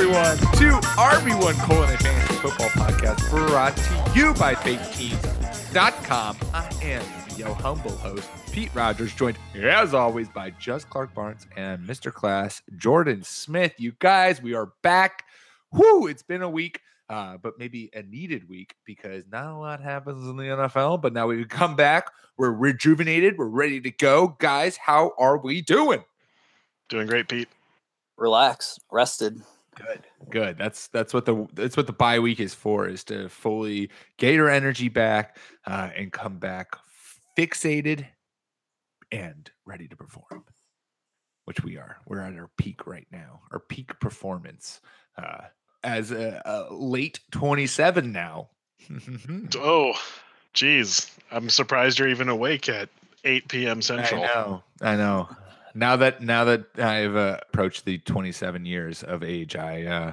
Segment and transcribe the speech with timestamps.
[0.00, 6.38] Everyone to RB1 Colon and Fantasy Football Podcast brought to you by FakeTeams.com.
[6.54, 7.04] I am
[7.36, 12.10] your humble host, Pete Rogers, joined as always by Just Clark Barnes and Mr.
[12.10, 13.74] Class, Jordan Smith.
[13.76, 15.24] You guys, we are back.
[15.70, 16.80] Whoo, it's been a week.
[17.10, 21.02] Uh, but maybe a needed week because not a lot happens in the NFL.
[21.02, 22.10] But now we've come back.
[22.38, 23.36] We're rejuvenated.
[23.36, 24.34] We're ready to go.
[24.38, 26.04] Guys, how are we doing?
[26.88, 27.48] Doing great, Pete.
[28.16, 29.42] Relax, rested.
[29.86, 30.06] Good.
[30.30, 30.58] Good.
[30.58, 34.34] That's that's what the that's what the bye week is for is to fully get
[34.34, 36.76] your energy back uh, and come back
[37.38, 38.06] fixated
[39.12, 40.44] and ready to perform.
[41.44, 41.96] Which we are.
[42.06, 43.40] We're at our peak right now.
[43.50, 44.80] Our peak performance
[45.16, 45.46] uh,
[45.82, 48.50] as a, a late 27 now.
[49.56, 49.94] Oh,
[50.54, 51.10] geez.
[51.30, 52.88] I'm surprised you're even awake at
[53.24, 53.82] 8 p.m.
[53.82, 54.22] Central.
[54.22, 54.62] I know.
[54.80, 55.28] I know.
[55.74, 60.12] Now that now that I've uh, approached the 27 years of age, I uh,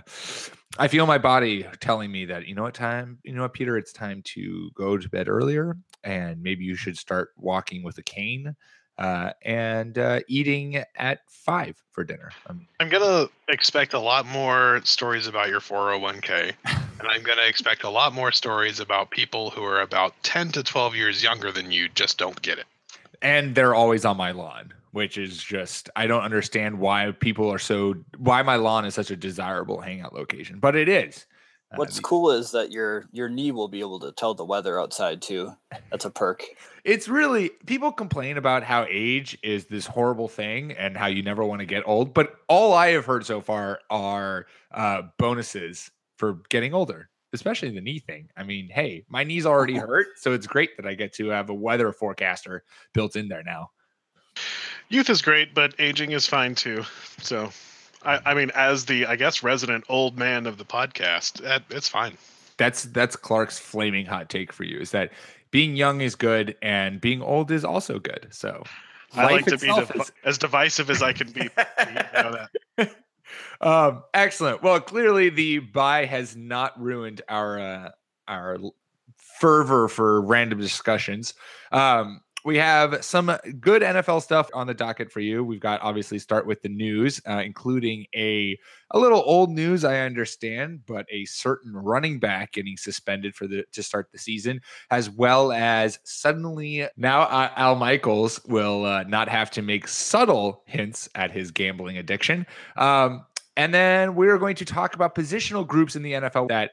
[0.77, 3.77] I feel my body telling me that you know what time you know what Peter,
[3.77, 8.03] it's time to go to bed earlier, and maybe you should start walking with a
[8.03, 8.55] cane
[8.97, 12.31] uh, and uh, eating at five for dinner.
[12.47, 17.83] Um, I'm gonna expect a lot more stories about your 401k, and I'm gonna expect
[17.83, 21.71] a lot more stories about people who are about 10 to 12 years younger than
[21.71, 22.65] you just don't get it.
[23.21, 27.59] and they're always on my lawn which is just i don't understand why people are
[27.59, 31.27] so why my lawn is such a desirable hangout location but it is
[31.71, 34.45] Uh, What's the- cool is that your your knee will be able to tell the
[34.45, 35.52] weather outside too.
[35.91, 36.41] That's a perk.
[36.83, 41.43] it's really people complain about how age is this horrible thing and how you never
[41.43, 46.39] want to get old but all i have heard so far are uh, bonuses for
[46.49, 50.47] getting older especially the knee thing i mean hey my knee's already hurt so it's
[50.47, 52.63] great that i get to have a weather forecaster
[52.93, 53.69] built in there now
[54.89, 56.83] Youth is great, but aging is fine too.
[57.21, 57.49] So,
[58.03, 61.89] I, I mean, as the I guess resident old man of the podcast, that, it's
[61.89, 62.17] fine.
[62.58, 65.11] that's that's Clark's flaming hot take for you is that
[65.52, 68.27] being young is good and being old is also good.
[68.31, 68.64] So
[69.15, 71.49] I like to be itself is- as divisive as I can be.
[71.87, 72.87] You know
[73.61, 74.61] um, excellent.
[74.61, 77.89] Well, clearly the bye has not ruined our uh,
[78.27, 78.58] our
[79.39, 81.33] fervor for random discussions.
[81.71, 85.43] Um, we have some good NFL stuff on the docket for you.
[85.43, 88.58] We've got obviously start with the news, uh, including a
[88.91, 93.65] a little old news, I understand, but a certain running back getting suspended for the
[93.73, 99.27] to start the season, as well as suddenly now uh, Al Michaels will uh, not
[99.27, 102.47] have to make subtle hints at his gambling addiction.
[102.77, 103.25] Um,
[103.57, 106.71] and then we're going to talk about positional groups in the NFL that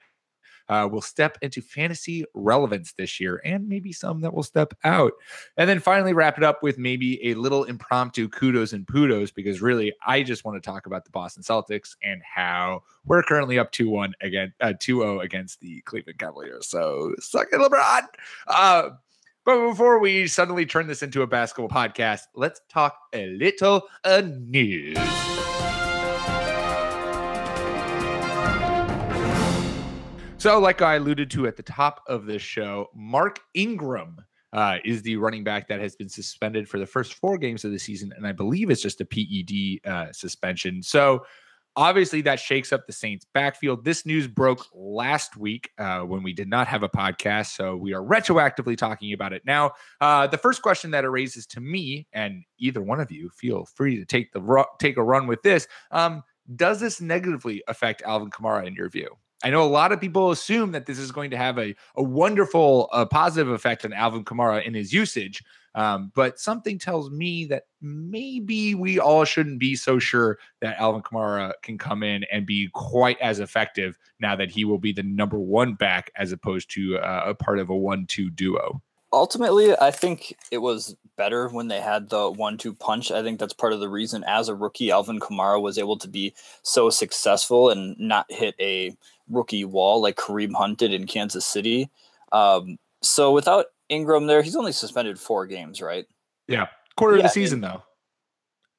[0.69, 5.13] uh, will step into fantasy relevance this year, and maybe some that will step out.
[5.57, 9.61] And then finally, wrap it up with maybe a little impromptu kudos and pudos, because
[9.61, 13.73] really, I just want to talk about the Boston Celtics and how we're currently up
[13.73, 16.67] 2 1 again, uh, 2 0 against the Cleveland Cavaliers.
[16.67, 18.03] So, suck it, LeBron.
[18.47, 18.91] Uh,
[19.45, 24.23] but before we suddenly turn this into a basketball podcast, let's talk a little uh,
[24.25, 24.97] news.
[30.45, 34.19] So, like I alluded to at the top of this show, Mark Ingram
[34.53, 37.71] uh, is the running back that has been suspended for the first four games of
[37.71, 40.83] the season, and I believe it's just a PED uh, suspension.
[40.83, 41.25] So,
[41.77, 43.87] obviously, that shakes up the Saints' backfield.
[43.87, 47.95] This news broke last week uh, when we did not have a podcast, so we
[47.95, 49.71] are retroactively talking about it now.
[50.03, 53.65] Uh, the first question that it raises to me, and either one of you, feel
[53.65, 55.67] free to take the take a run with this.
[55.91, 56.23] Um,
[56.55, 59.09] does this negatively affect Alvin Kamara in your view?
[59.45, 62.03] I know a lot of people assume that this is going to have a, a
[62.03, 65.45] wonderful, uh, positive effect on Alvin Kamara in his usage.
[65.75, 71.03] Um, but something tells me that maybe we all shouldn't be so sure that Alvin
[71.03, 75.03] Kamara can come in and be quite as effective now that he will be the
[75.03, 78.81] number one back as opposed to uh, a part of a one two duo.
[79.15, 83.11] Ultimately, I think it was better when they had the one-two punch.
[83.11, 86.09] I think that's part of the reason, as a rookie, Alvin Kamara was able to
[86.09, 88.97] be so successful and not hit a
[89.29, 91.89] rookie wall like Kareem Hunt did in Kansas City.
[92.33, 96.07] Um, so without Ingram there, he's only suspended four games, right?
[96.49, 97.83] Yeah, quarter of the season though.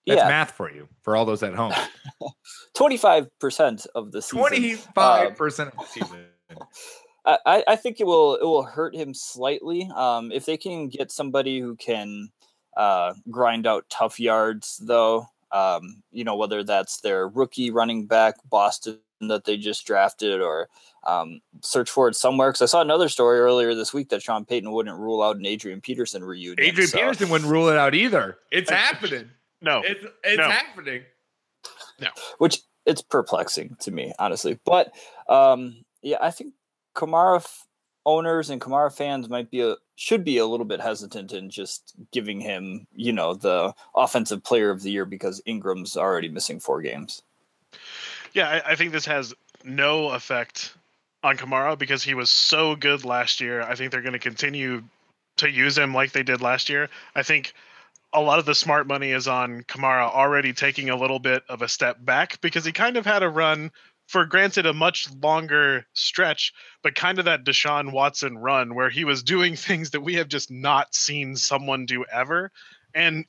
[0.05, 1.73] That's yeah, math for you for all those at home.
[2.75, 4.39] twenty-five percent of the season.
[4.39, 6.25] Twenty-five percent of the season.
[7.25, 9.89] I, I- I think it will it will hurt him slightly.
[9.95, 12.29] Um, if they can get somebody who can
[12.77, 18.35] uh, grind out tough yards, though, um, you know whether that's their rookie running back
[18.49, 20.67] Boston that they just drafted or
[21.07, 22.49] um, search for it somewhere.
[22.51, 25.45] Because I saw another story earlier this week that Sean Payton wouldn't rule out an
[25.45, 26.59] Adrian Peterson reunion.
[26.59, 28.37] Adrian so- Peterson wouldn't rule it out either.
[28.51, 29.29] It's happening.
[29.61, 30.49] No, It's it's No.
[30.49, 31.03] happening.
[32.37, 34.59] which it's perplexing to me, honestly.
[34.65, 34.91] But
[35.29, 36.53] um, yeah, I think
[36.95, 37.67] Kamara f-
[38.05, 41.93] owners and Kamara fans might be a should be a little bit hesitant in just
[42.11, 46.81] giving him, you know, the offensive player of the year because Ingram's already missing four
[46.81, 47.21] games.
[48.33, 49.33] Yeah, I, I think this has
[49.63, 50.75] no effect
[51.23, 53.61] on Kamara because he was so good last year.
[53.61, 54.83] I think they're going to continue
[55.37, 56.89] to use him like they did last year.
[57.15, 57.53] I think
[58.13, 61.61] a lot of the smart money is on Kamara already taking a little bit of
[61.61, 63.71] a step back because he kind of had a run
[64.07, 66.53] for granted a much longer stretch,
[66.83, 70.27] but kind of that Deshaun Watson run where he was doing things that we have
[70.27, 72.51] just not seen someone do ever.
[72.93, 73.25] And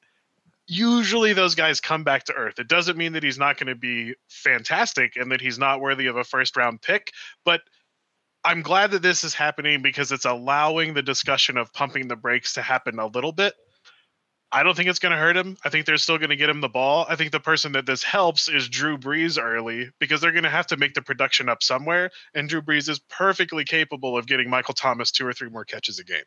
[0.67, 2.59] usually those guys come back to earth.
[2.59, 6.07] It doesn't mean that he's not going to be fantastic and that he's not worthy
[6.07, 7.13] of a first round pick,
[7.45, 7.63] but
[8.45, 12.55] I'm glad that this is happening because it's allowing the discussion of pumping the brakes
[12.55, 13.55] to happen a little bit.
[14.53, 15.57] I don't think it's going to hurt him.
[15.65, 17.05] I think they're still going to get him the ball.
[17.09, 20.51] I think the person that this helps is Drew Brees early because they're going to
[20.51, 22.11] have to make the production up somewhere.
[22.35, 25.99] And Drew Brees is perfectly capable of getting Michael Thomas two or three more catches
[25.99, 26.25] a game.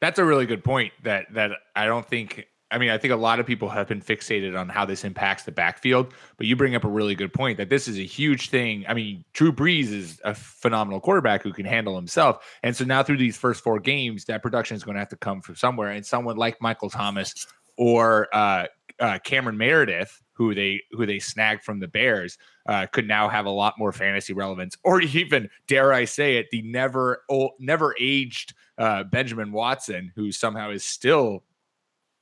[0.00, 0.92] That's a really good point.
[1.02, 2.46] That that I don't think.
[2.70, 5.44] I mean, I think a lot of people have been fixated on how this impacts
[5.44, 8.50] the backfield, but you bring up a really good point that this is a huge
[8.50, 8.84] thing.
[8.86, 13.02] I mean, Drew Brees is a phenomenal quarterback who can handle himself, and so now
[13.02, 15.90] through these first four games, that production is going to have to come from somewhere.
[15.90, 17.46] And someone like Michael Thomas
[17.78, 18.66] or uh,
[19.00, 22.36] uh, Cameron Meredith, who they who they snagged from the Bears,
[22.68, 26.48] uh, could now have a lot more fantasy relevance, or even dare I say it,
[26.50, 31.44] the never old, never aged uh, Benjamin Watson, who somehow is still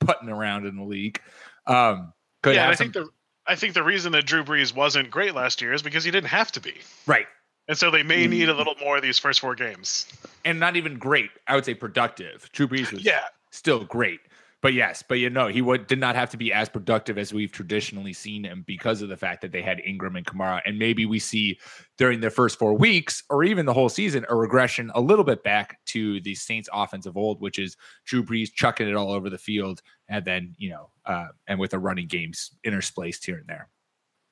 [0.07, 1.21] putting around in the league.
[1.67, 3.09] Um, could yeah, I some- think the
[3.49, 6.29] I think the reason that Drew Brees wasn't great last year is because he didn't
[6.29, 6.73] have to be.
[7.05, 7.27] right,
[7.69, 8.57] And so they may need a Mm.
[8.57, 10.05] little more of these first four games.
[10.43, 11.31] and not even great.
[11.47, 12.49] I would say productive.
[12.53, 13.23] Drew Brees was Yeah.
[13.51, 14.19] still great.
[14.61, 17.31] But yes, but you know, he would did not have to be as productive as
[17.31, 20.61] we've traditionally seen him because of the fact that they had Ingram and Kamara.
[20.65, 21.59] And maybe we see
[21.97, 25.43] during the first four weeks or even the whole season a regression a little bit
[25.43, 29.29] back to the Saints offense of old, which is Drew Brees chucking it all over
[29.29, 33.47] the field and then, you know, uh, and with the running games interspaced here and
[33.47, 33.69] there.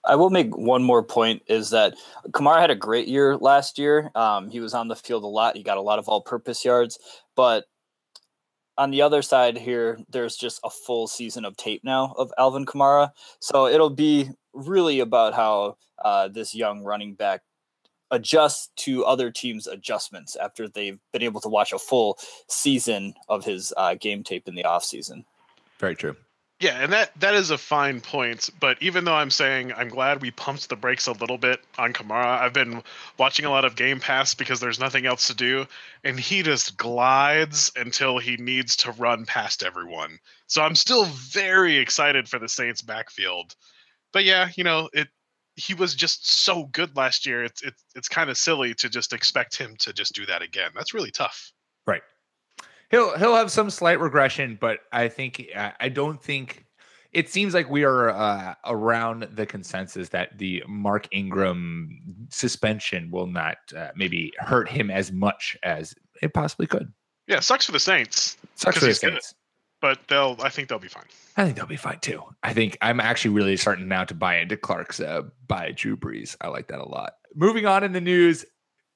[0.05, 1.95] I will make one more point is that
[2.29, 4.11] Kamara had a great year last year.
[4.15, 5.55] Um, he was on the field a lot.
[5.55, 6.99] He got a lot of all purpose yards.
[7.35, 7.65] But
[8.77, 12.65] on the other side here, there's just a full season of tape now of Alvin
[12.65, 13.11] Kamara.
[13.39, 17.41] So it'll be really about how uh, this young running back
[18.11, 22.17] adjusts to other teams' adjustments after they've been able to watch a full
[22.47, 25.25] season of his uh, game tape in the offseason.
[25.79, 26.15] Very true.
[26.61, 28.49] Yeah, and that that is a fine point.
[28.61, 31.91] But even though I'm saying I'm glad we pumped the brakes a little bit on
[31.91, 32.81] Kamara, I've been
[33.17, 35.65] watching a lot of Game Pass because there's nothing else to do,
[36.05, 40.17] and he just glides until he needs to run past everyone.
[40.47, 43.53] So I'm still very excited for the Saints backfield.
[44.13, 45.09] But yeah, you know, it
[45.55, 47.43] he was just so good last year.
[47.43, 50.71] It's it's it's kind of silly to just expect him to just do that again.
[50.73, 51.51] That's really tough.
[51.85, 52.01] Right.
[52.91, 56.65] He'll he'll have some slight regression, but I think I don't think
[57.11, 63.27] it seems like we are uh, around the consensus that the Mark Ingram suspension will
[63.27, 66.91] not uh, maybe hurt him as much as it possibly could.
[67.27, 69.13] Yeah, sucks for the Saints, Sucks for the he's good.
[69.13, 69.33] Saints.
[69.81, 71.05] but they'll I think they'll be fine.
[71.37, 72.21] I think they'll be fine too.
[72.43, 76.35] I think I'm actually really starting now to buy into Clark's uh, buy Drew Brees.
[76.41, 77.13] I like that a lot.
[77.33, 78.45] Moving on in the news,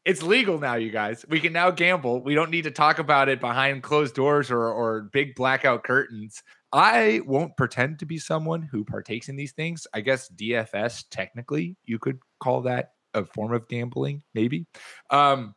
[0.09, 1.23] it's legal now, you guys.
[1.29, 2.23] We can now gamble.
[2.23, 6.41] We don't need to talk about it behind closed doors or or big blackout curtains.
[6.73, 9.85] I won't pretend to be someone who partakes in these things.
[9.93, 14.65] I guess DFS technically you could call that a form of gambling, maybe.
[15.11, 15.53] Um,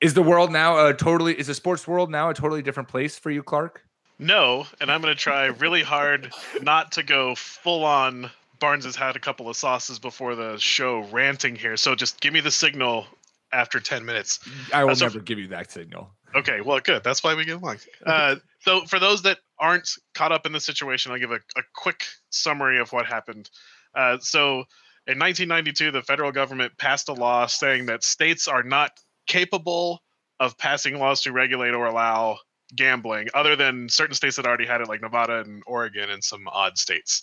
[0.00, 3.18] is the world now a totally is the sports world now a totally different place
[3.18, 3.82] for you, Clark?
[4.20, 6.32] No, and I'm going to try really hard
[6.62, 8.30] not to go full on.
[8.60, 12.32] Barnes has had a couple of sauces before the show ranting here, so just give
[12.32, 13.06] me the signal
[13.52, 14.40] after 10 minutes.
[14.72, 16.10] I will so- never give you that signal.
[16.34, 17.02] Okay, well, good.
[17.02, 17.78] That's why we get along.
[18.04, 21.62] Uh, so, for those that aren't caught up in the situation, I'll give a, a
[21.74, 23.48] quick summary of what happened.
[23.94, 24.64] Uh, so,
[25.06, 28.90] in 1992, the federal government passed a law saying that states are not
[29.26, 30.02] capable
[30.40, 32.38] of passing laws to regulate or allow
[32.74, 36.48] gambling, other than certain states that already had it, like Nevada and Oregon, and some
[36.48, 37.22] odd states.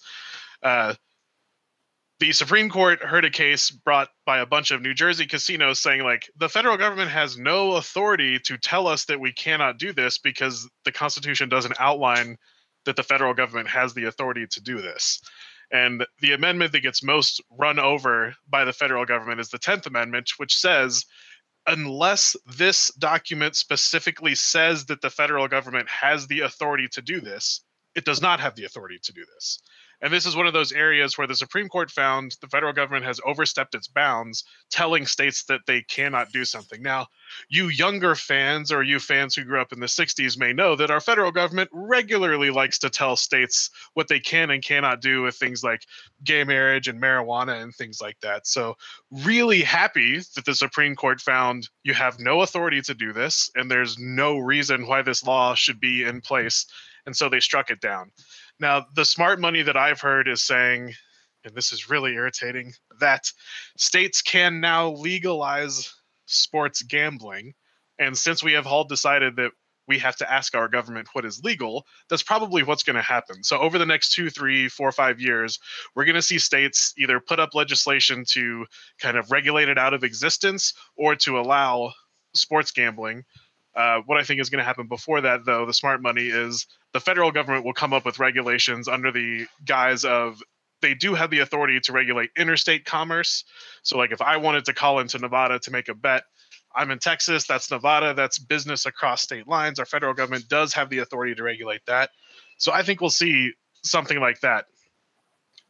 [0.63, 0.93] Uh,
[2.19, 6.03] the Supreme Court heard a case brought by a bunch of New Jersey casinos saying,
[6.03, 10.19] like, the federal government has no authority to tell us that we cannot do this
[10.19, 12.37] because the Constitution doesn't outline
[12.85, 15.21] that the federal government has the authority to do this.
[15.71, 19.87] And the amendment that gets most run over by the federal government is the 10th
[19.87, 21.05] Amendment, which says
[21.67, 27.61] unless this document specifically says that the federal government has the authority to do this,
[27.95, 29.59] it does not have the authority to do this.
[30.03, 33.05] And this is one of those areas where the Supreme Court found the federal government
[33.05, 36.81] has overstepped its bounds, telling states that they cannot do something.
[36.81, 37.07] Now,
[37.47, 40.91] you younger fans or you fans who grew up in the 60s may know that
[40.91, 45.35] our federal government regularly likes to tell states what they can and cannot do with
[45.35, 45.85] things like
[46.21, 48.45] gay marriage and marijuana and things like that.
[48.45, 48.75] So,
[49.09, 53.71] really happy that the Supreme Court found you have no authority to do this and
[53.71, 56.65] there's no reason why this law should be in place.
[57.05, 58.11] And so they struck it down.
[58.59, 60.93] Now, the smart money that I've heard is saying,
[61.43, 63.31] and this is really irritating, that
[63.77, 65.93] states can now legalize
[66.25, 67.53] sports gambling.
[67.99, 69.51] And since we have all decided that
[69.87, 73.43] we have to ask our government what is legal, that's probably what's going to happen.
[73.43, 75.59] So, over the next two, three, four, five years,
[75.95, 78.65] we're going to see states either put up legislation to
[78.99, 81.91] kind of regulate it out of existence or to allow
[82.33, 83.23] sports gambling.
[83.75, 86.67] Uh, what I think is going to happen before that, though, the smart money is
[86.93, 90.41] the federal government will come up with regulations under the guise of
[90.81, 93.45] they do have the authority to regulate interstate commerce.
[93.81, 96.23] So, like if I wanted to call into Nevada to make a bet,
[96.75, 99.79] I'm in Texas, that's Nevada, that's business across state lines.
[99.79, 102.11] Our federal government does have the authority to regulate that.
[102.59, 103.53] So, I think we'll see
[103.83, 104.65] something like that.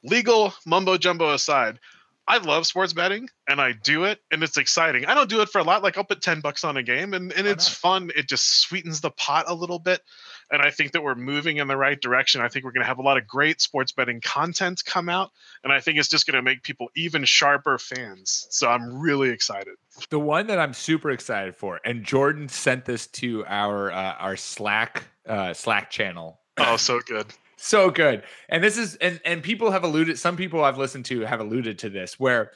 [0.04, 1.80] Legal mumbo jumbo aside,
[2.28, 5.06] I love sports betting and I do it and it's exciting.
[5.06, 5.84] I don't do it for a lot.
[5.84, 8.12] Like I'll put 10 bucks on a game and, and it's fun.
[8.16, 10.02] It just sweetens the pot a little bit.
[10.50, 12.40] And I think that we're moving in the right direction.
[12.40, 15.32] I think we're going to have a lot of great sports betting content come out.
[15.66, 18.48] And I think it's just going to make people even sharper fans.
[18.50, 19.76] So I'm really excited.
[20.10, 24.36] The one that I'm super excited for, and Jordan sent this to our uh, our
[24.36, 26.40] Slack uh, Slack channel.
[26.58, 27.28] Oh, so good
[27.64, 28.24] so good.
[28.50, 30.20] And this is and and people have alluded.
[30.20, 32.52] Some people I've listened to have alluded to this where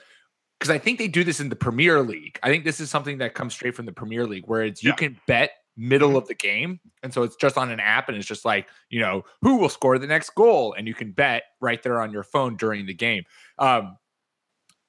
[0.59, 2.39] because I think they do this in the Premier League.
[2.41, 4.93] I think this is something that comes straight from the Premier League where it's you
[4.93, 6.17] can bet middle mm-hmm.
[6.17, 6.79] of the game.
[7.03, 9.69] And so it's just on an app and it's just like, you know, who will
[9.69, 10.73] score the next goal?
[10.75, 13.23] And you can bet right there on your phone during the game.
[13.59, 13.97] Um,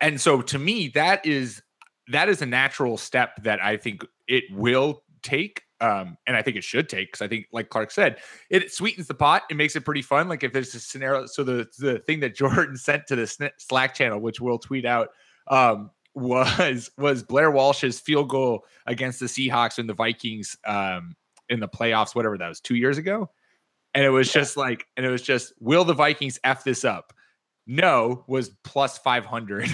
[0.01, 1.63] and so to me, that is
[2.09, 6.57] that is a natural step that I think it will take um, and I think
[6.57, 8.19] it should take because I think, like Clark said,
[8.51, 9.45] it sweetens the pot.
[9.51, 10.29] It makes it pretty fun.
[10.29, 13.95] Like if there's a scenario, so the the thing that Jordan sent to the Slack
[13.95, 15.11] channel, which we'll tweet out,
[15.49, 21.15] um, was was Blair Walsh's field goal against the Seahawks and the Vikings um,
[21.49, 23.31] in the playoffs, whatever that was, two years ago,
[23.95, 27.13] and it was just like, and it was just, will the Vikings f this up?
[27.67, 29.69] No was plus 500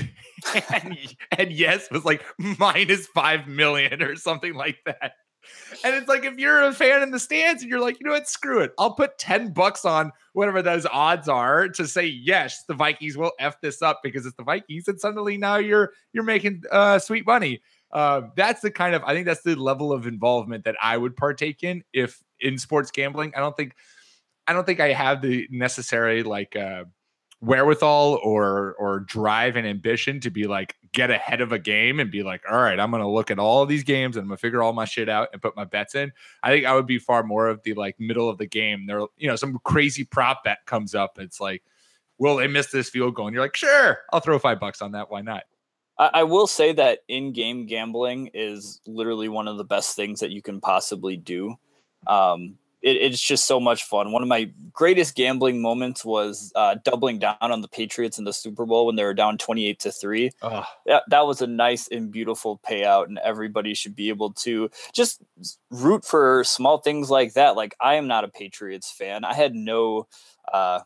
[0.72, 0.98] and,
[1.38, 5.12] and yes was like minus 5 million or something like that
[5.84, 8.12] and it's like if you're a fan in the stands and you're like, you know
[8.12, 8.72] what, screw it.
[8.78, 13.32] I'll put 10 bucks on whatever those odds are to say yes, the Vikings will
[13.38, 14.88] F this up because it's the Vikings.
[14.88, 17.62] And suddenly now you're you're making uh sweet money.
[17.92, 21.16] Uh, that's the kind of I think that's the level of involvement that I would
[21.16, 23.32] partake in if in sports gambling.
[23.36, 23.74] I don't think
[24.46, 26.84] I don't think I have the necessary like uh
[27.40, 32.10] wherewithal or or drive and ambition to be like get ahead of a game and
[32.10, 34.62] be like all right i'm gonna look at all these games and i'm gonna figure
[34.62, 36.12] all my shit out and put my bets in.
[36.42, 38.86] I think i would be far more of the like middle of the game.
[38.86, 41.18] There you know some crazy prop bet comes up.
[41.18, 41.62] It's like
[42.18, 43.26] will they miss this field goal?
[43.26, 45.10] And you're like sure i'll throw five bucks on that.
[45.10, 45.44] Why not?
[45.96, 50.42] I will say that in-game gambling is literally one of the best things that you
[50.42, 51.54] can possibly do.
[52.08, 54.12] Um, it, it's just so much fun.
[54.12, 58.32] One of my greatest gambling moments was uh, doubling down on the Patriots in the
[58.32, 60.30] Super Bowl when they were down 28 to 3.
[60.42, 60.64] Oh.
[60.84, 65.22] That, that was a nice and beautiful payout, and everybody should be able to just
[65.70, 67.56] root for small things like that.
[67.56, 69.24] Like, I am not a Patriots fan.
[69.24, 70.06] I had no.
[70.52, 70.80] Uh,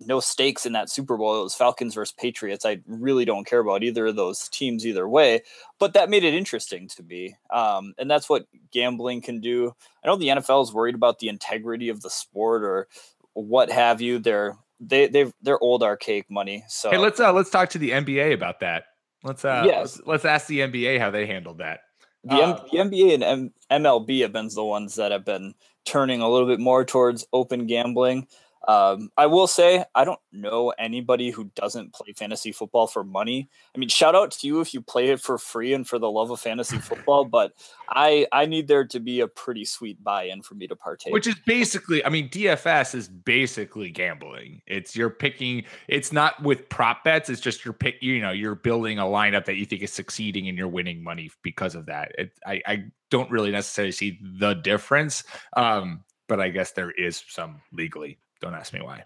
[0.00, 1.40] no stakes in that Super Bowl.
[1.40, 2.66] It was Falcons versus Patriots.
[2.66, 5.42] I really don't care about either of those teams either way,
[5.78, 7.36] but that made it interesting to me.
[7.50, 9.74] Um, and that's what gambling can do.
[10.04, 12.88] I know the NFL is worried about the integrity of the sport or
[13.32, 14.18] what have you.
[14.18, 16.64] They're they they they're old archaic money.
[16.68, 18.84] So hey, let's uh let's talk to the NBA about that.
[19.22, 19.96] Let's uh yes.
[19.96, 21.80] let's, let's ask the NBA how they handled that.
[22.24, 25.54] The, uh, M- the NBA and M- MLB have been the ones that have been
[25.84, 28.26] turning a little bit more towards open gambling.
[28.66, 33.48] Um, I will say I don't know anybody who doesn't play fantasy football for money.
[33.74, 36.10] I mean, shout out to you if you play it for free and for the
[36.10, 37.24] love of fantasy football.
[37.24, 37.52] But
[37.88, 41.12] I I need there to be a pretty sweet buy-in for me to partake.
[41.12, 44.62] Which is basically, I mean, DFS is basically gambling.
[44.66, 45.64] It's you're picking.
[45.86, 47.30] It's not with prop bets.
[47.30, 48.02] It's just you're pick.
[48.02, 51.30] You know, you're building a lineup that you think is succeeding and you're winning money
[51.42, 52.12] because of that.
[52.18, 55.22] It, I I don't really necessarily see the difference.
[55.56, 58.18] Um, but I guess there is some legally.
[58.40, 59.02] Don't ask me why.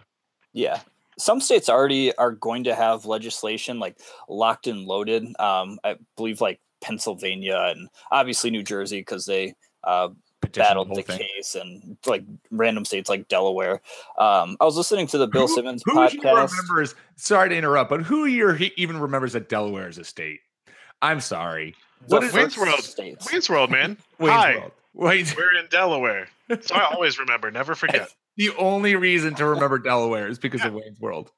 [0.53, 0.81] Yeah.
[1.19, 5.25] Some states already are going to have legislation like locked and loaded.
[5.39, 10.09] Um, I believe like Pennsylvania and obviously New Jersey because they uh,
[10.53, 13.83] battled the, the case and like random states like Delaware.
[14.19, 16.51] Um, I was listening to the Bill who, Simmons who podcast.
[16.51, 16.95] remembers?
[17.17, 20.41] Sorry to interrupt, but who here even remembers that Delaware is a state?
[21.03, 21.75] I'm sorry.
[22.07, 22.83] What is Wayne's World?
[22.83, 23.31] States.
[23.31, 23.99] Wayne's World, man.
[24.19, 24.57] Wayne's Hi.
[24.57, 24.73] World.
[24.95, 25.35] Wait.
[25.37, 26.29] We're in Delaware.
[26.63, 30.73] So I always remember, never forget the only reason to remember Delaware is because of
[30.73, 31.31] Wayne's World.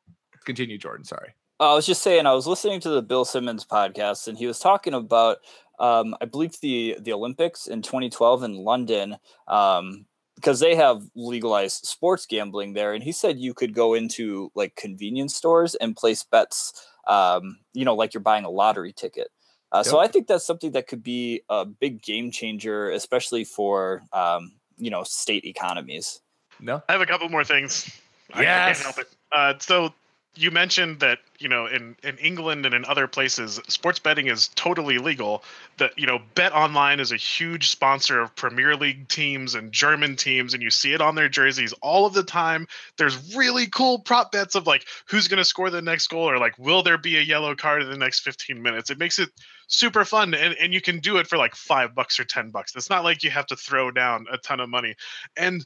[0.45, 1.05] Continue, Jordan.
[1.05, 1.35] Sorry.
[1.61, 4.59] I was just saying, I was listening to the Bill Simmons podcast, and he was
[4.59, 5.39] talking about,
[5.79, 11.87] um, I believe the the Olympics in 2012 in London, um, because they have legalized
[11.87, 16.25] sports gambling there, and he said you could go into like convenience stores and place
[16.25, 16.73] bets,
[17.07, 19.29] um, you know, like you're buying a lottery ticket.
[19.71, 19.87] Uh, yep.
[19.87, 24.53] So I think that's something that could be a big game changer, especially for um,
[24.79, 26.21] you know state economies.
[26.63, 27.91] No, I have a couple more things.
[28.31, 28.39] Yes.
[28.39, 29.09] I, can't help it.
[29.33, 29.93] Uh, so
[30.35, 34.49] you mentioned that you know in in England and in other places, sports betting is
[34.55, 35.43] totally legal.
[35.77, 40.17] That you know, Bet Online is a huge sponsor of Premier League teams and German
[40.17, 42.67] teams, and you see it on their jerseys all of the time.
[42.97, 46.39] There's really cool prop bets of like who's going to score the next goal, or
[46.39, 48.89] like will there be a yellow card in the next 15 minutes.
[48.89, 49.29] It makes it
[49.67, 52.75] super fun, and and you can do it for like five bucks or ten bucks.
[52.75, 54.95] It's not like you have to throw down a ton of money,
[55.37, 55.65] and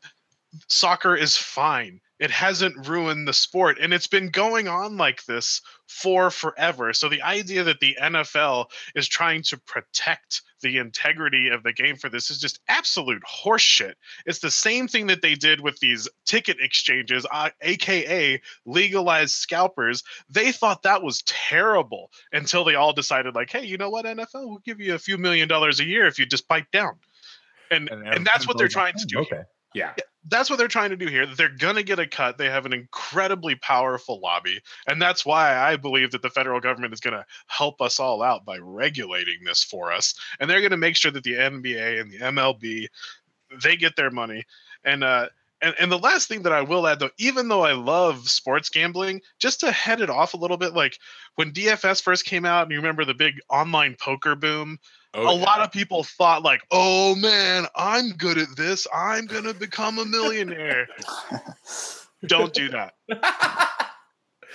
[0.69, 2.01] soccer is fine.
[2.19, 3.79] It hasn't ruined the sport.
[3.79, 6.93] And it's been going on like this for forever.
[6.95, 11.97] So the idea that the NFL is trying to protect the integrity of the game
[11.97, 13.95] for this is just absolute horseshit.
[14.25, 20.03] It's the same thing that they did with these ticket exchanges, uh, aka legalized scalpers.
[20.31, 24.49] They thought that was terrible until they all decided, like, hey, you know what, NFL,
[24.49, 26.95] we'll give you a few million dollars a year if you just bite down.
[27.71, 29.19] And and, and that's what they're trying to do.
[29.19, 29.43] Okay.
[29.75, 29.93] Yeah.
[30.29, 31.27] That's what they're trying to do here.
[31.27, 32.37] They're going to get a cut.
[32.37, 34.61] They have an incredibly powerful lobby.
[34.89, 38.23] And that's why I believe that the federal government is going to help us all
[38.23, 40.15] out by regulating this for us.
[40.41, 42.89] And they're going to make sure that the NBA and the MLB
[43.63, 44.45] they get their money.
[44.85, 45.29] And uh
[45.61, 48.69] and, and the last thing that I will add though, even though I love sports
[48.69, 50.99] gambling, just to head it off a little bit, like
[51.37, 54.79] when DFS first came out, and you remember the big online poker boom,
[55.17, 55.45] Oh, a yeah.
[55.45, 58.87] lot of people thought like, "Oh man, I'm good at this.
[58.95, 60.89] I'm going to become a millionaire."
[62.27, 62.95] Don't do that.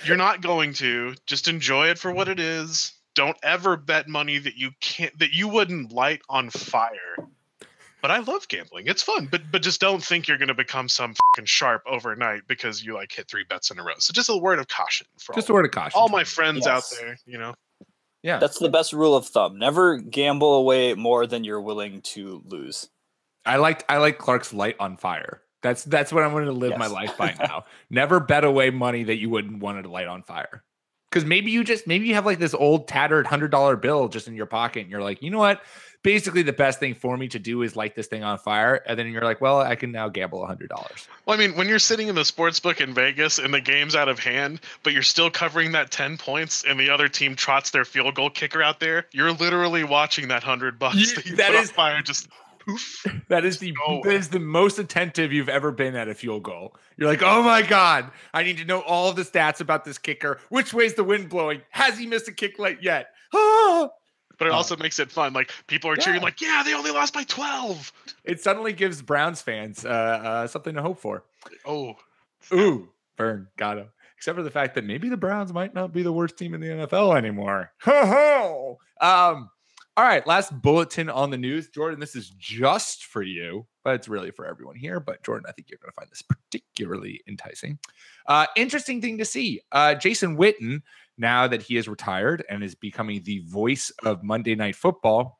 [0.04, 1.14] You're not going to.
[1.26, 2.92] Just enjoy it for what it is.
[3.14, 7.16] Don't ever bet money that you can't that you wouldn't light on fire.
[8.02, 8.88] But I love gambling.
[8.88, 12.42] It's fun, but but just don't think you're going to become some fucking sharp overnight
[12.48, 13.92] because you like hit three bets in a row.
[13.98, 15.98] So just a word of caution for just all, a word of caution.
[15.98, 16.68] All my friends yes.
[16.68, 17.54] out there, you know.
[18.22, 18.38] Yeah.
[18.38, 19.58] That's the best rule of thumb.
[19.58, 22.88] Never gamble away more than you're willing to lose.
[23.44, 25.42] I liked I like Clark's light on fire.
[25.62, 26.78] That's that's what I'm going to live yes.
[26.78, 27.64] my life by now.
[27.88, 30.64] Never bet away money that you wouldn't want to light on fire.
[31.10, 34.28] Because maybe you just maybe you have like this old tattered hundred dollar bill just
[34.28, 35.60] in your pocket, and you're like, you know what?
[36.02, 38.82] Basically the best thing for me to do is light this thing on fire.
[38.86, 41.08] And then you're like, well, I can now gamble a hundred dollars.
[41.26, 43.94] Well, I mean, when you're sitting in the sports book in Vegas and the game's
[43.94, 47.70] out of hand, but you're still covering that 10 points and the other team trots
[47.70, 51.54] their field goal kicker out there, you're literally watching that hundred bucks you, that, that
[51.54, 53.06] is fire just poof.
[53.28, 54.00] That is the oh.
[54.04, 56.74] that is the most attentive you've ever been at a field goal.
[56.96, 60.38] You're like, oh my god, I need to know all the stats about this kicker.
[60.48, 61.62] Which way's the wind blowing?
[61.70, 63.08] Has he missed a kick late yet?
[63.34, 63.88] Ah!
[64.42, 65.32] But it also makes it fun.
[65.32, 66.02] Like people are yeah.
[66.02, 67.92] cheering, like, yeah, they only lost by twelve.
[68.24, 71.22] It suddenly gives Browns fans uh, uh, something to hope for.
[71.64, 71.94] Oh,
[72.52, 73.86] ooh, burn, got him.
[74.16, 76.60] Except for the fact that maybe the Browns might not be the worst team in
[76.60, 77.70] the NFL anymore.
[77.82, 78.06] Ho
[79.00, 79.06] ho.
[79.06, 79.48] Um.
[79.94, 82.00] All right, last bulletin on the news, Jordan.
[82.00, 84.98] This is just for you, but it's really for everyone here.
[84.98, 87.78] But Jordan, I think you're going to find this particularly enticing.
[88.26, 89.60] Uh, interesting thing to see.
[89.70, 90.80] Uh, Jason Witten
[91.22, 95.38] now that he is retired and is becoming the voice of Monday Night Football,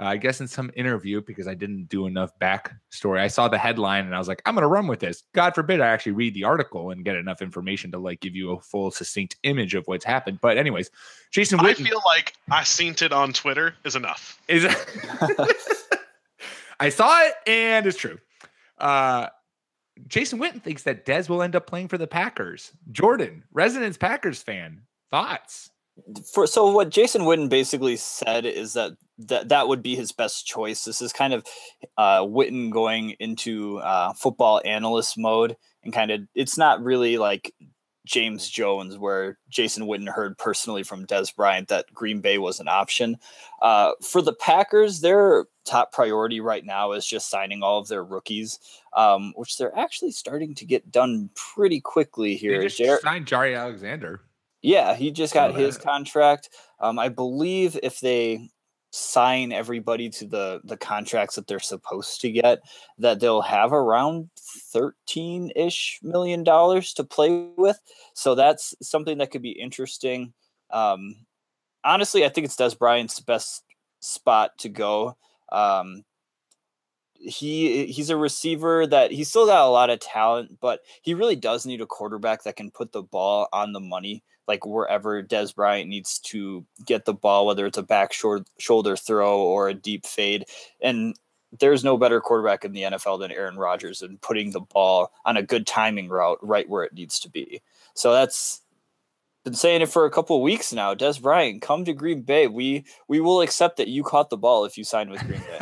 [0.00, 3.18] Uh, I guess in some interview because I didn't do enough backstory.
[3.18, 5.24] I saw the headline and I was like, I'm going to run with this.
[5.34, 8.52] God forbid I actually read the article and get enough information to like give you
[8.52, 10.38] a full, succinct image of what's happened.
[10.40, 10.88] But anyways,
[11.32, 11.84] Jason Witten.
[11.84, 14.40] I feel like I seen it on Twitter is enough.
[14.46, 14.64] Is
[16.80, 18.18] I saw it and it's true.
[18.78, 19.26] Uh,
[20.06, 22.70] Jason Witten thinks that Dez will end up playing for the Packers.
[22.92, 25.70] Jordan, residence Packers fan, thoughts?
[26.32, 30.46] For so what Jason Witten basically said is that that that would be his best
[30.46, 30.84] choice.
[30.84, 31.44] This is kind of
[31.96, 37.52] uh, Witten going into uh, football analyst mode and kind of it's not really like
[38.08, 42.66] James Jones, where Jason Witten heard personally from Dez Bryant that Green Bay was an
[42.66, 43.16] option.
[43.60, 48.02] Uh, for the Packers, their top priority right now is just signing all of their
[48.02, 48.58] rookies,
[48.96, 52.58] um, which they're actually starting to get done pretty quickly here.
[52.58, 54.22] They just Jar- signed Jaire Alexander.
[54.62, 56.48] Yeah, he just got his contract.
[56.80, 58.50] Um, I believe if they
[58.90, 62.58] sign everybody to the the contracts that they're supposed to get
[62.96, 64.30] that they'll have around
[64.74, 67.78] 13-ish million dollars to play with.
[68.14, 70.32] So that's something that could be interesting.
[70.70, 71.16] Um
[71.84, 73.62] honestly i think it's dez bryant's best
[74.00, 75.16] spot to go.
[75.52, 76.04] Um
[77.14, 81.36] he he's a receiver that he's still got a lot of talent but he really
[81.36, 85.54] does need a quarterback that can put the ball on the money like wherever Dez
[85.54, 89.74] Bryant needs to get the ball, whether it's a back short, shoulder throw or a
[89.74, 90.46] deep fade.
[90.80, 91.14] And
[91.60, 95.36] there's no better quarterback in the NFL than Aaron Rodgers and putting the ball on
[95.36, 97.62] a good timing route right where it needs to be.
[97.94, 98.62] So that's
[99.44, 100.94] been saying it for a couple of weeks now.
[100.94, 102.46] Dez Bryant, come to Green Bay.
[102.46, 105.60] We we will accept that you caught the ball if you sign with Green Bay.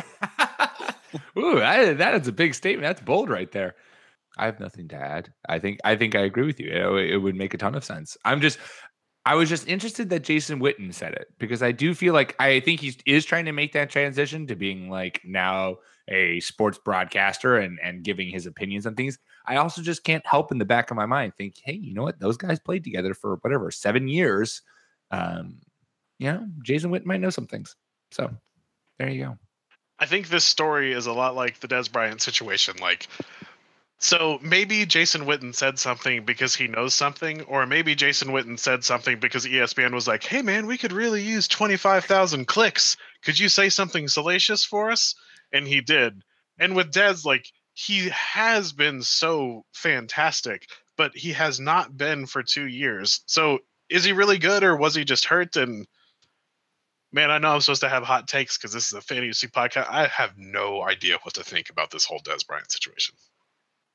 [1.37, 2.83] Ooh, that, that is a big statement.
[2.83, 3.75] That's bold right there.
[4.37, 5.33] I have nothing to add.
[5.47, 6.69] I think I think I agree with you.
[6.69, 8.17] It, it, would make a ton of sense.
[8.23, 8.59] I'm just
[9.25, 12.59] I was just interested that Jason Witten said it because I do feel like I
[12.59, 17.57] think he is trying to make that transition to being like now a sports broadcaster
[17.57, 19.17] and and giving his opinions on things.
[19.45, 22.03] I also just can't help in the back of my mind think, hey, you know
[22.03, 22.19] what?
[22.19, 24.61] Those guys played together for whatever seven years.
[25.11, 25.57] Um,
[26.19, 27.75] you know, Jason Witten might know some things.
[28.11, 28.29] So
[28.99, 29.37] there you go.
[29.99, 32.75] I think this story is a lot like the Dez Bryant situation.
[32.79, 33.07] Like
[33.99, 38.83] so maybe Jason Witten said something because he knows something, or maybe Jason Witten said
[38.83, 42.97] something because ESPN was like, "Hey man, we could really use twenty five thousand clicks.
[43.23, 45.15] Could you say something salacious for us?"
[45.51, 46.21] And he did.
[46.59, 52.43] And with Dez, like he has been so fantastic, but he has not been for
[52.43, 53.21] two years.
[53.25, 55.55] So is he really good, or was he just hurt?
[55.55, 55.87] And
[57.11, 59.87] man, I know I'm supposed to have hot takes because this is a fantasy podcast.
[59.89, 63.15] I have no idea what to think about this whole Dez Bryant situation.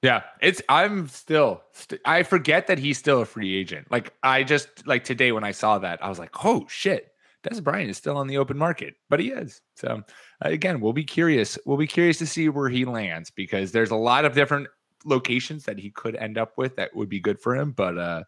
[0.02, 3.88] Yeah, it's I'm still st- I forget that he's still a free agent.
[3.90, 7.12] Like I just like today when I saw that, I was like, "Oh shit,
[7.44, 9.60] Dez Bryant is still on the open market." But he is.
[9.76, 10.02] So
[10.40, 11.56] again, we'll be curious.
[11.64, 14.66] We'll be curious to see where he lands because there's a lot of different
[15.04, 18.24] locations that he could end up with that would be good for him, but uh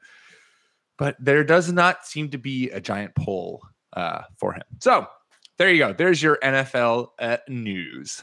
[0.96, 3.62] but there does not seem to be a giant pull
[3.94, 4.62] uh for him.
[4.80, 5.08] So,
[5.58, 5.92] there you go.
[5.92, 8.22] There's your NFL uh, news.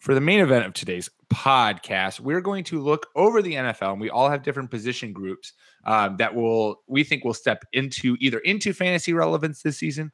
[0.00, 4.00] For the main event of today's podcast, we're going to look over the NFL, and
[4.00, 5.52] we all have different position groups
[5.84, 10.10] um, that will we think will step into either into fantasy relevance this season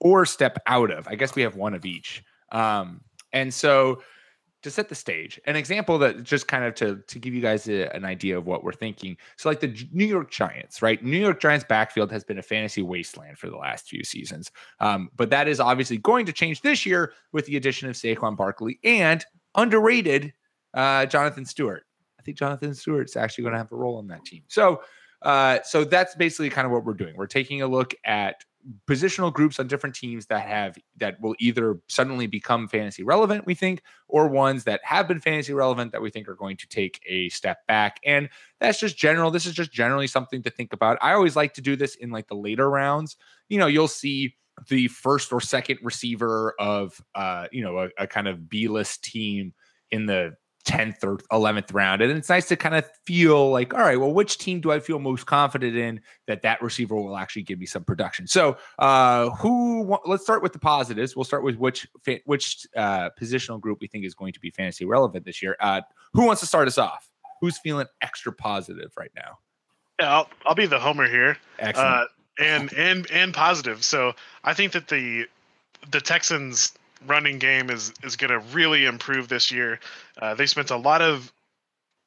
[0.00, 1.08] or step out of.
[1.08, 2.22] I guess we have one of each.
[2.52, 3.00] Um,
[3.32, 4.02] and so
[4.62, 7.68] to set the stage, an example that just kind of to to give you guys
[7.68, 9.16] a, an idea of what we're thinking.
[9.36, 11.02] So, like the New York Giants, right?
[11.02, 15.10] New York Giants backfield has been a fantasy wasteland for the last few seasons, um,
[15.16, 18.78] but that is obviously going to change this year with the addition of Saquon Barkley
[18.84, 20.32] and underrated
[20.74, 21.84] uh, Jonathan Stewart.
[22.18, 24.44] I think Jonathan Stewart's actually going to have a role on that team.
[24.46, 24.82] So,
[25.22, 27.14] uh, so that's basically kind of what we're doing.
[27.16, 28.36] We're taking a look at
[28.88, 33.54] positional groups on different teams that have that will either suddenly become fantasy relevant we
[33.54, 37.00] think or ones that have been fantasy relevant that we think are going to take
[37.06, 37.98] a step back.
[38.04, 38.28] And
[38.60, 40.98] that's just general this is just generally something to think about.
[41.02, 43.16] I always like to do this in like the later rounds.
[43.48, 44.36] You know you'll see
[44.68, 49.54] the first or second receiver of uh you know a, a kind of b-list team
[49.90, 52.02] in the 10th or 11th round.
[52.02, 54.80] And it's nice to kind of feel like, all right, well, which team do I
[54.80, 58.26] feel most confident in that that receiver will actually give me some production?
[58.26, 61.16] So, uh, who, let's start with the positives.
[61.16, 61.86] We'll start with which,
[62.26, 65.56] which uh, positional group we think is going to be fantasy relevant this year.
[65.60, 65.80] Uh,
[66.12, 67.08] who wants to start us off?
[67.40, 69.38] Who's feeling extra positive right now?
[69.98, 71.36] Yeah, I'll, I'll be the homer here.
[71.58, 71.88] Excellent.
[71.88, 72.04] Uh,
[72.38, 73.84] and, and, and positive.
[73.84, 74.12] So
[74.44, 75.26] I think that the,
[75.90, 76.72] the Texans
[77.06, 79.80] running game is is going to really improve this year.
[80.20, 81.32] Uh, they spent a lot of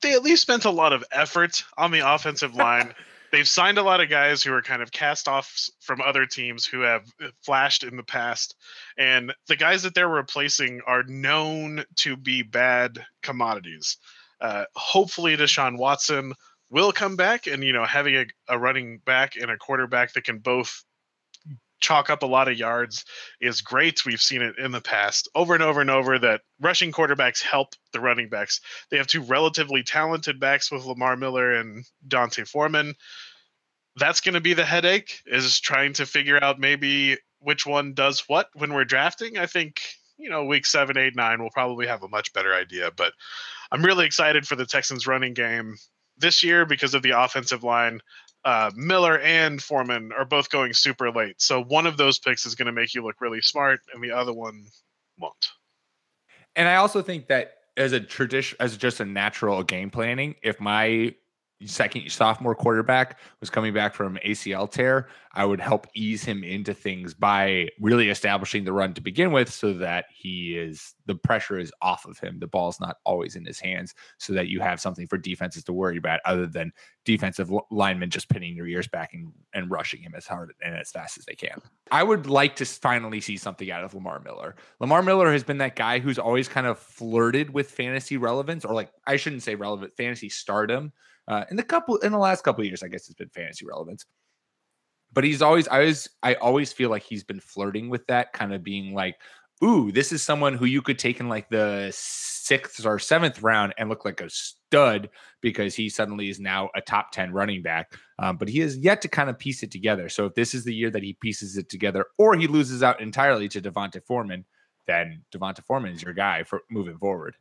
[0.02, 2.94] they at least spent a lot of effort on the offensive line.
[3.32, 6.66] they've signed a lot of guys who are kind of cast offs from other teams
[6.66, 8.56] who have uh, flashed in the past.
[8.98, 13.98] And the guys that they're replacing are known to be bad commodities.
[14.40, 16.34] Uh, hopefully, Deshaun Watson
[16.70, 20.24] will come back, and you know, having a, a running back and a quarterback that
[20.24, 20.84] can both
[21.80, 23.06] chalk up a lot of yards
[23.42, 24.06] is great.
[24.06, 27.74] We've seen it in the past over and over and over that rushing quarterbacks help
[27.92, 28.62] the running backs.
[28.90, 32.96] They have two relatively talented backs with Lamar Miller and D'Onta Foreman.
[33.98, 38.24] That's going to be the headache is trying to figure out maybe which one does
[38.28, 39.38] what when we're drafting.
[39.38, 39.82] I think,
[40.18, 42.92] you know, week seven, eight, nine, we'll probably have a much better idea.
[42.96, 43.14] But
[43.72, 45.76] I'm really excited for the Texans running game
[46.18, 48.00] this year because of the offensive line
[48.46, 51.42] uh, Miller and Foreman are both going super late.
[51.42, 54.12] So one of those picks is going to make you look really smart, and the
[54.12, 54.68] other one
[55.20, 55.34] won't.
[56.56, 60.62] And I also think that as a tradition, as just a natural game planning, if
[60.62, 61.14] my
[61.66, 66.74] second sophomore quarterback was coming back from ACL tear, I would help ease him into
[66.74, 71.58] things by really establishing the run to begin with so that he is the pressure
[71.58, 72.40] is off of him.
[72.40, 75.74] The ball's not always in his hands so that you have something for defenses to
[75.74, 76.72] worry about other than
[77.06, 80.92] defensive linemen just pinning their ears back and, and rushing him as hard and as
[80.92, 81.62] fast as they can.
[81.92, 84.56] I would like to finally see something out of Lamar Miller.
[84.80, 88.74] Lamar Miller has been that guy who's always kind of flirted with fantasy relevance or
[88.74, 90.92] like I shouldn't say relevant fantasy stardom
[91.28, 93.66] uh, in the couple in the last couple of years, I guess it's been fantasy
[93.66, 94.06] relevance.
[95.14, 98.54] But he's always, I always, I always feel like he's been flirting with that, kind
[98.54, 99.16] of being like,
[99.64, 103.74] "Ooh, this is someone who you could take in like the sixth or seventh round
[103.78, 105.10] and look like a stud
[105.42, 109.02] because he suddenly is now a top ten running back." Um, but he has yet
[109.02, 110.10] to kind of piece it together.
[110.10, 113.02] So if this is the year that he pieces it together, or he loses out
[113.02, 114.46] entirely to D'Onta Foreman,
[114.86, 117.36] then D'Onta Foreman is your guy for moving forward.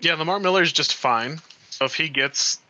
[0.00, 1.40] Yeah, Lamar Miller is just fine.
[1.70, 2.60] So if he gets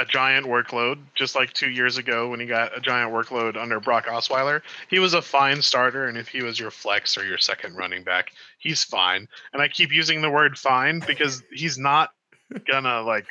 [0.00, 3.80] a giant workload, just like two years ago when he got a giant workload under
[3.80, 4.62] Brock Osweiler.
[4.88, 8.02] He was a fine starter, and if he was your flex or your second running
[8.02, 9.28] back, he's fine.
[9.52, 12.10] And I keep using the word fine because he's not
[12.70, 13.26] gonna like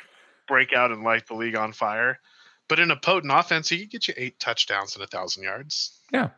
[0.48, 2.18] break out and light the league on fire.
[2.68, 6.00] But in a potent offense, he could get you eight touchdowns and a thousand yards.
[6.12, 6.30] Yeah.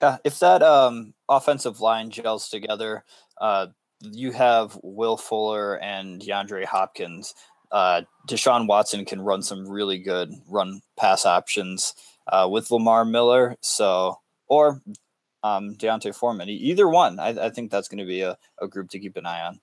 [0.00, 0.18] Yeah.
[0.24, 3.04] If that um, offensive line gels together,
[3.40, 3.66] uh,
[4.00, 7.34] you have Will Fuller and DeAndre Hopkins
[7.72, 11.94] uh, Deshaun Watson can run some really good run pass options
[12.26, 13.56] uh, with Lamar Miller.
[13.60, 14.82] So, or
[15.42, 17.18] um, D'Onta Foreman, either one.
[17.18, 19.60] I, I think that's going to be a, a group to keep an eye on.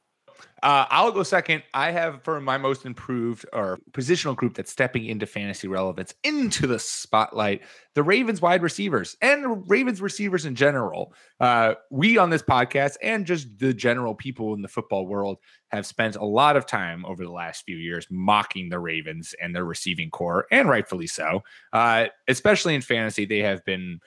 [0.64, 1.64] Uh, I'll go second.
[1.74, 6.68] I have for my most improved or positional group that's stepping into fantasy relevance into
[6.68, 7.62] the spotlight
[7.94, 11.14] the Ravens wide receivers and the Ravens receivers in general.
[11.40, 15.38] Uh, we on this podcast and just the general people in the football world
[15.70, 19.56] have spent a lot of time over the last few years mocking the Ravens and
[19.56, 21.42] their receiving corps, and rightfully so.
[21.74, 24.00] Uh, especially in fantasy, they have been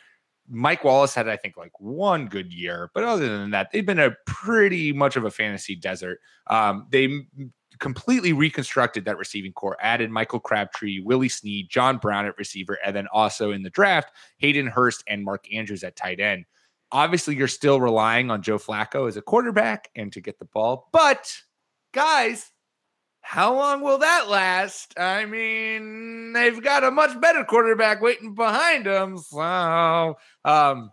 [0.51, 4.01] Mike Wallace had, I think, like one good year, but other than that, they've been
[4.01, 6.21] a pretty much of a fantasy desert.
[6.49, 7.21] Um, they
[7.79, 12.95] completely reconstructed that receiving corps, added Michael Crabtree, Willie Snead, John Brown at receiver, and
[12.95, 16.45] then also in the draft, Hayden Hurst and Mark Andrews at tight end.
[16.93, 20.89] Obviously, you're still relying on Joe Flacco as a quarterback and to get the ball,
[20.93, 21.33] but
[21.93, 22.51] guys,
[23.21, 24.99] how long will that last?
[24.99, 29.19] I mean, they've got a much better quarterback waiting behind them.
[29.19, 30.91] So, um,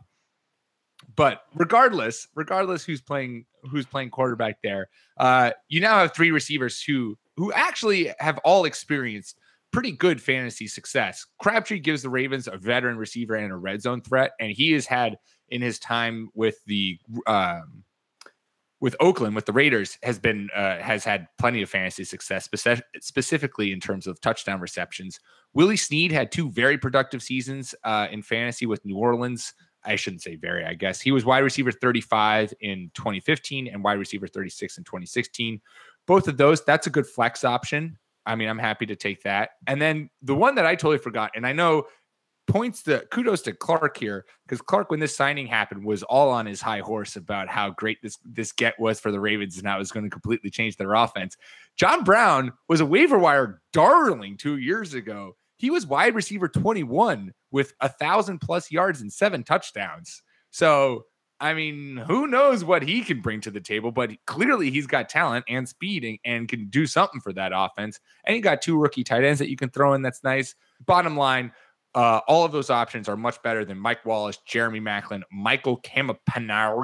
[1.15, 6.81] but regardless, regardless who's playing who's playing quarterback there, uh, you now have three receivers
[6.81, 9.39] who who actually have all experienced
[9.71, 11.25] pretty good fantasy success.
[11.39, 14.85] Crabtree gives the Ravens a veteran receiver and a red zone threat, and he has
[14.85, 15.17] had
[15.49, 17.83] in his time with the um,
[18.79, 22.81] with Oakland with the Raiders has been uh, has had plenty of fantasy success, speci-
[23.01, 25.19] specifically in terms of touchdown receptions.
[25.53, 29.53] Willie Snead had two very productive seasons uh, in fantasy with New Orleans.
[29.83, 30.99] I shouldn't say very, I guess.
[30.99, 35.61] He was wide receiver 35 in 2015 and wide receiver 36 in 2016.
[36.05, 37.97] Both of those, that's a good flex option.
[38.25, 39.51] I mean, I'm happy to take that.
[39.65, 41.85] And then the one that I totally forgot, and I know
[42.47, 46.45] points to kudos to Clark here because Clark, when this signing happened, was all on
[46.45, 49.75] his high horse about how great this this get was for the Ravens and how
[49.75, 51.37] it was going to completely change their offense.
[51.75, 55.35] John Brown was a waiver wire darling two years ago.
[55.57, 60.21] He was wide receiver 21 with a thousand plus yards and seven touchdowns.
[60.51, 61.05] So
[61.39, 65.07] I mean, who knows what he can bring to the table, but clearly he's got
[65.07, 67.99] talent and speed and, and, can do something for that offense.
[68.25, 70.01] And you got two rookie tight ends that you can throw in.
[70.01, 70.55] That's nice.
[70.85, 71.51] Bottom line,
[71.95, 76.83] uh, all of those options are much better than Mike Wallace, Jeremy Maclin, Michael Campanaro.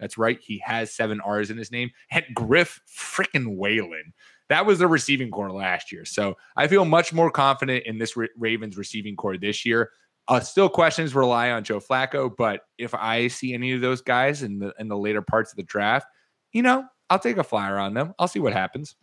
[0.00, 0.38] That's right.
[0.40, 1.90] He has seven R's in his name.
[2.10, 4.14] And Griff freaking Whalen.
[4.48, 6.04] That was the receiving corps last year.
[6.04, 9.90] So I feel much more confident in this Ravens receiving corps this year.
[10.28, 14.42] Uh, still, questions rely on Joe Flacco, but if I see any of those guys
[14.42, 16.06] in the in the later parts of the draft,
[16.52, 18.14] you know, I'll take a flyer on them.
[18.18, 18.94] I'll see what happens.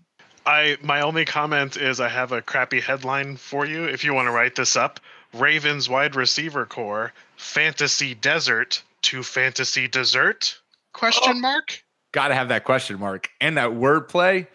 [0.45, 3.85] I my only comment is I have a crappy headline for you.
[3.85, 4.99] If you want to write this up,
[5.33, 10.59] Ravens wide receiver core fantasy desert to fantasy dessert?
[10.93, 11.83] Question oh, mark.
[12.11, 14.47] Got to have that question mark and that wordplay.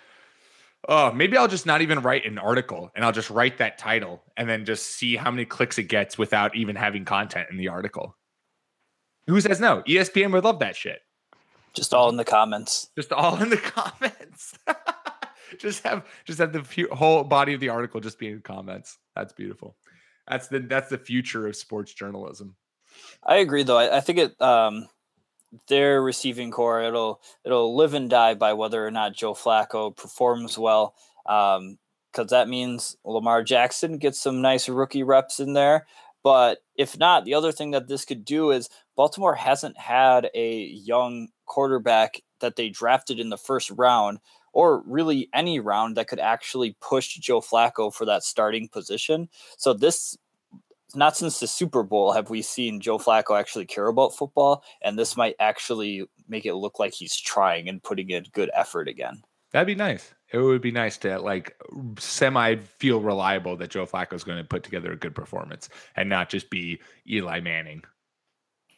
[0.88, 4.22] Oh, maybe I'll just not even write an article and I'll just write that title
[4.36, 7.68] and then just see how many clicks it gets without even having content in the
[7.68, 8.16] article.
[9.26, 9.82] Who says no?
[9.86, 11.02] ESPN would love that shit.
[11.74, 12.88] Just all in the comments.
[12.96, 14.58] Just all in the comments.
[15.58, 18.98] Just have just have the whole body of the article just be in comments.
[19.14, 19.76] That's beautiful.
[20.28, 22.56] That's the that's the future of sports journalism.
[23.22, 23.78] I agree, though.
[23.78, 24.88] I, I think it um,
[25.68, 30.56] their receiving corps it'll it'll live and die by whether or not Joe Flacco performs
[30.58, 30.94] well.
[31.26, 31.78] Um,
[32.12, 35.86] because that means Lamar Jackson gets some nice rookie reps in there.
[36.22, 40.64] But if not, the other thing that this could do is Baltimore hasn't had a
[40.64, 44.18] young quarterback that they drafted in the first round
[44.52, 49.28] or really any round that could actually push Joe Flacco for that starting position.
[49.56, 50.16] So this
[50.94, 54.98] not since the Super Bowl have we seen Joe Flacco actually care about football, and
[54.98, 59.22] this might actually make it look like he's trying and putting in good effort again.
[59.52, 60.12] That'd be nice.
[60.32, 61.56] It would be nice to like
[61.98, 66.08] semi feel reliable that Joe Flacco is going to put together a good performance and
[66.08, 67.82] not just be Eli Manning.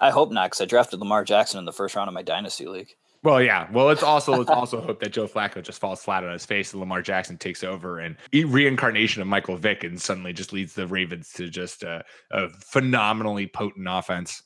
[0.00, 2.66] I hope not, because I drafted Lamar Jackson in the first round of my dynasty
[2.66, 2.96] league.
[3.22, 3.70] Well, yeah.
[3.70, 6.72] Well, it's also let's also hope that Joe Flacco just falls flat on his face
[6.72, 10.87] and Lamar Jackson takes over and reincarnation of Michael Vick and suddenly just leads the
[10.87, 14.42] Ravens to just a, a phenomenally potent offense.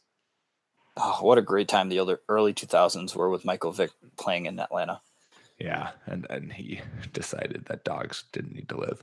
[0.99, 4.59] Oh, what a great time the other early 2000s were with Michael Vick playing in
[4.59, 5.01] Atlanta.
[5.59, 6.83] Yeah, and and he
[7.15, 9.03] decided that dogs didn't need to live.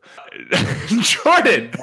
[1.01, 1.71] Jordan,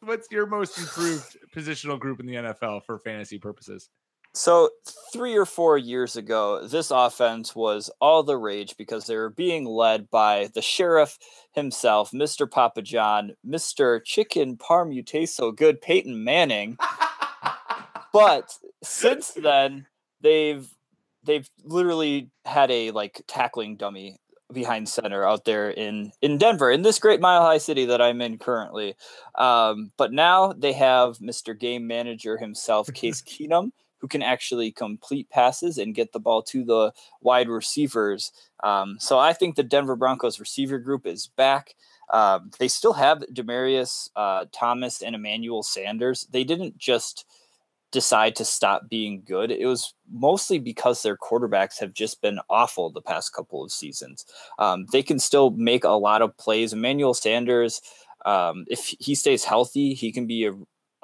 [0.00, 3.88] what's your most improved positional group in the NFL for fantasy purposes?
[4.36, 4.70] So,
[5.12, 9.64] three or four years ago, this offense was all the rage because they were being
[9.64, 11.18] led by the sheriff
[11.52, 12.50] himself, Mr.
[12.50, 14.04] Papa John, Mr.
[14.04, 16.76] Chicken Parmute so good, Peyton Manning.
[18.12, 19.86] but since then,
[20.20, 20.68] they've
[21.22, 24.18] they've literally had a like tackling dummy
[24.52, 28.20] behind center out there in in Denver in this great mile high city that I'm
[28.20, 28.96] in currently.
[29.36, 31.56] Um, but now they have Mr.
[31.56, 33.70] Game Manager himself, Case Keenum
[34.04, 38.32] who can actually complete passes and get the ball to the wide receivers.
[38.62, 41.74] Um, so I think the Denver Broncos receiver group is back.
[42.12, 46.26] Um, they still have Demaryius uh, Thomas and Emmanuel Sanders.
[46.30, 47.24] They didn't just
[47.92, 49.50] decide to stop being good.
[49.50, 54.26] It was mostly because their quarterbacks have just been awful the past couple of seasons.
[54.58, 56.74] Um, they can still make a lot of plays.
[56.74, 57.80] Emmanuel Sanders,
[58.26, 60.52] um, if he stays healthy, he can be a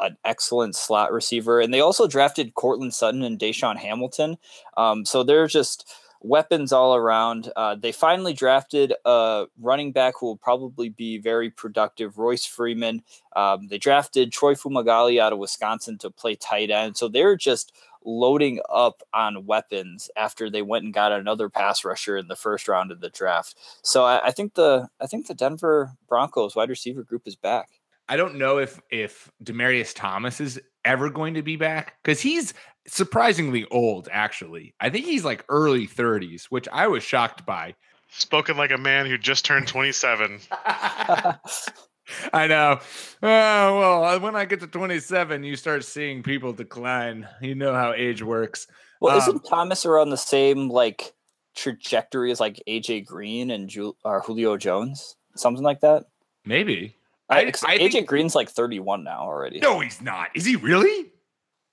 [0.01, 1.61] an excellent slot receiver.
[1.61, 4.39] And they also drafted Courtland Sutton and DaeSean Hamilton.
[4.77, 7.51] Um, so they're just weapons all around.
[7.57, 13.03] Uh, they finally drafted a running back who will probably be very productive, Royce Freeman.
[13.35, 16.97] Um, they drafted Troy Fumagalli out of Wisconsin to play tight end.
[16.97, 17.73] So they're just
[18.05, 22.69] loading up on weapons after they went and got another pass rusher in the first
[22.69, 23.55] round of the draft.
[23.83, 27.80] So I, I think the I think the Denver Broncos wide receiver group is back.
[28.11, 32.53] I don't know if if Demaryius Thomas is ever going to be back because he's
[32.89, 34.09] surprisingly old.
[34.11, 37.77] Actually, I think he's like early 30s, which I was shocked by.
[38.09, 40.41] Spoken like a man who just turned 27.
[42.33, 42.81] I know.
[43.23, 47.29] Oh, well, uh, when I get to 27, you start seeing people decline.
[47.41, 48.67] You know how age works.
[49.01, 51.13] Well, um, isn't Thomas around the same like
[51.55, 55.15] trajectory as like AJ Green and Ju- or Julio Jones?
[55.37, 56.07] Something like that?
[56.45, 56.97] Maybe.
[57.31, 59.61] I, I AJ think, Green's like 31 now already.
[59.61, 60.31] No, he's not.
[60.35, 61.13] Is he really?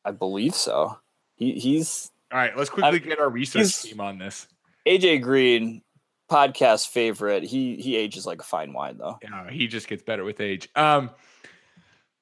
[0.06, 0.98] I believe so.
[1.36, 2.56] He he's all right.
[2.56, 4.48] Let's quickly I, get our research team on this.
[4.88, 5.82] AJ Green,
[6.30, 7.43] podcast favorite.
[7.43, 9.17] He he ages like a fine wine though.
[9.22, 10.70] Yeah, he just gets better with age.
[10.76, 11.10] Um,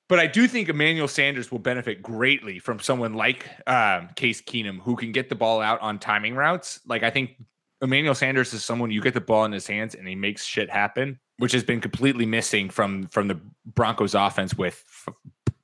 [0.08, 4.80] but I do think Emmanuel Sanders will benefit greatly from someone like um, Case Keenum
[4.80, 6.80] who can get the ball out on timing routes.
[6.88, 7.38] Like I think
[7.86, 10.70] Emmanuel Sanders is someone you get the ball in his hands and he makes shit
[10.70, 14.84] happen which has been completely missing from from the Broncos offense with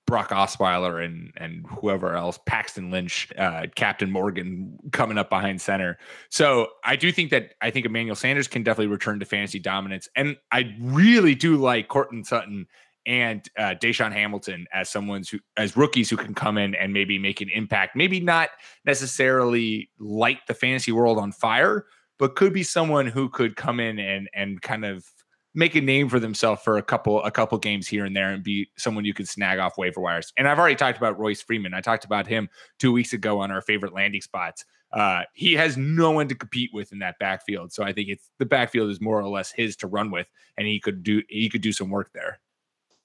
[0.05, 5.97] Brock Osweiler and and whoever else, Paxton Lynch, uh, Captain Morgan coming up behind center.
[6.29, 10.10] So I do think that I think Emmanuel Sanders can definitely return to fantasy dominance,
[10.15, 12.67] and I really do like Courtland Sutton
[13.07, 17.17] and uh, DaeSean Hamilton as someone who as rookies who can come in and maybe
[17.17, 17.95] make an impact.
[17.95, 18.49] Maybe not
[18.86, 21.86] necessarily light the fantasy world on fire,
[22.22, 25.03] but could be someone who could come in and and kind of
[25.55, 28.43] make a name for themselves for a couple a couple games here and there and
[28.43, 30.32] be someone you could snag off waiver wires.
[30.38, 31.74] And I've already talked about Royce Freeman.
[31.74, 32.47] I talked about him
[32.78, 34.65] two weeks ago on our favorite landing spots.
[34.93, 37.74] Uh, he has no one to compete with in that backfield.
[37.74, 40.67] So I think it's the backfield is more or less his to run with, and
[40.67, 42.39] he could do he could do some work there.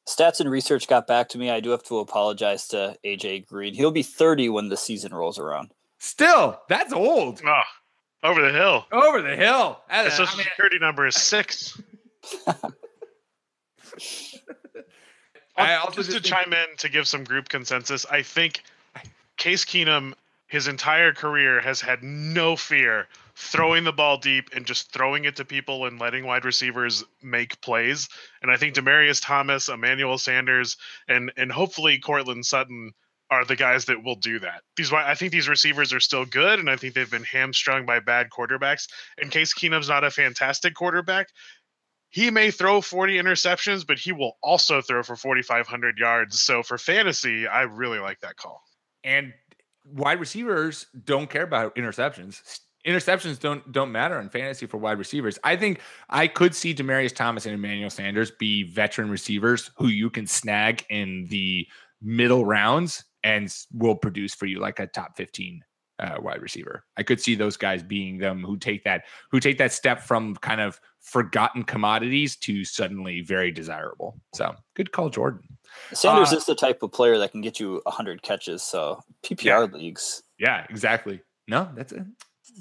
[0.06, 1.48] Stats and research got back to me.
[1.48, 3.72] I do have to apologize to AJ Green.
[3.72, 5.72] He'll be 30 when the season rolls around.
[5.98, 7.40] Still, that's old.
[7.46, 7.62] Oh,
[8.26, 8.86] over the hill.
[8.92, 9.80] Over the hill.
[9.90, 11.80] His social security number is six.
[15.56, 18.62] I also just, just to chime in to give some group consensus, I think
[19.38, 20.12] Case Keenum,
[20.48, 25.36] his entire career, has had no fear throwing the ball deep and just throwing it
[25.36, 28.08] to people and letting wide receivers make plays.
[28.42, 30.76] And I think Demaryius Thomas, Emmanuel Sanders,
[31.08, 32.92] and and hopefully Courtland Sutton
[33.30, 34.62] are the guys that will do that.
[34.76, 38.00] These I think these receivers are still good, and I think they've been hamstrung by
[38.00, 38.88] bad quarterbacks.
[39.18, 41.28] In case Keenum's not a fantastic quarterback,
[42.10, 46.40] he may throw 40 interceptions, but he will also throw for 4,500 yards.
[46.40, 48.62] So for fantasy, I really like that call.
[49.02, 49.32] And
[49.84, 52.60] wide receivers don't care about interceptions.
[52.86, 55.40] Interceptions don't don't matter in fantasy for wide receivers.
[55.42, 60.08] I think I could see Demaryius Thomas and Emmanuel Sanders be veteran receivers who you
[60.08, 61.66] can snag in the
[62.00, 65.62] middle rounds and will produce for you like a top 15
[65.98, 66.84] uh, wide receiver.
[66.96, 70.36] I could see those guys being them who take that who take that step from
[70.36, 74.20] kind of forgotten commodities to suddenly very desirable.
[74.34, 75.42] So good call, Jordan.
[75.92, 78.62] Sanders uh, is the type of player that can get you 100 catches.
[78.62, 79.76] So PPR yeah.
[79.76, 80.22] leagues.
[80.38, 81.20] Yeah, exactly.
[81.48, 82.04] No, that's it.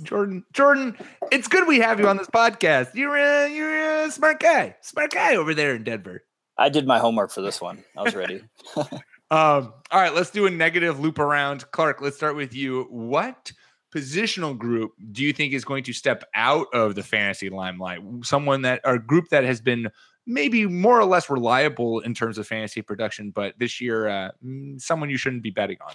[0.01, 0.97] Jordan, Jordan,
[1.31, 2.95] it's good we have you on this podcast.
[2.95, 6.23] You're a, you're a smart guy, smart guy over there in Denver.
[6.57, 7.83] I did my homework for this one.
[7.95, 8.41] I was ready.
[9.31, 11.69] Um, all right, let's do a negative loop around.
[11.71, 12.83] Clark, let's start with you.
[12.89, 13.51] What
[13.93, 18.01] positional group do you think is going to step out of the fantasy limelight?
[18.23, 19.89] Someone that or group that has been
[20.27, 24.79] maybe more or less reliable in terms of fantasy production, but this year, uh, mm,
[24.79, 25.93] someone you shouldn't be betting on.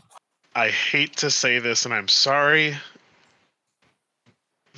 [0.55, 2.77] I hate to say this, and I'm sorry.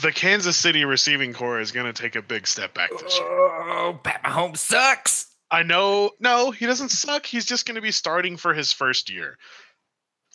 [0.01, 3.27] The Kansas City receiving corps is going to take a big step back this year.
[3.29, 5.32] Oh, Pat Mahomes sucks.
[5.53, 7.27] I know, no, he doesn't suck.
[7.27, 9.37] He's just going to be starting for his first year.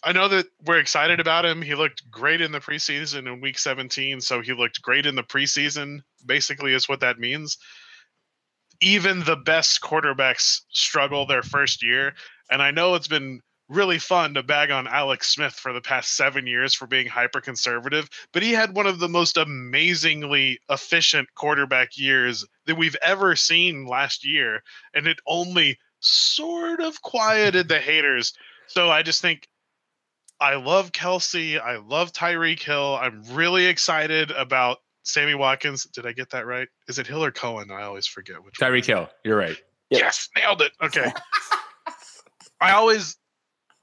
[0.03, 1.63] I know that we're excited about him.
[1.63, 5.23] He looked great in the preseason in week 17, so he looked great in the
[5.23, 7.57] preseason, basically, is what that means.
[8.79, 12.13] Even the best quarterbacks struggle their first year.
[12.51, 16.15] And I know it's been really fun to bag on Alex Smith for the past
[16.15, 21.27] seven years for being hyper conservative, but he had one of the most amazingly efficient
[21.35, 24.63] quarterback years that we've ever seen last year.
[24.93, 28.33] And it only sort of quieted the haters.
[28.67, 29.47] So I just think
[30.39, 31.59] I love Kelce.
[31.59, 32.97] I love Tyreek Hill.
[33.01, 35.85] I'm really excited about Sammy Watkins.
[35.85, 36.67] Did I get that right?
[36.87, 37.71] Is it Hill or Cohen?
[37.71, 39.09] I always forget which Tyreek Hill.
[39.23, 39.57] You're right.
[39.89, 40.73] Yes, nailed it.
[40.81, 41.11] Okay.
[42.61, 43.17] I always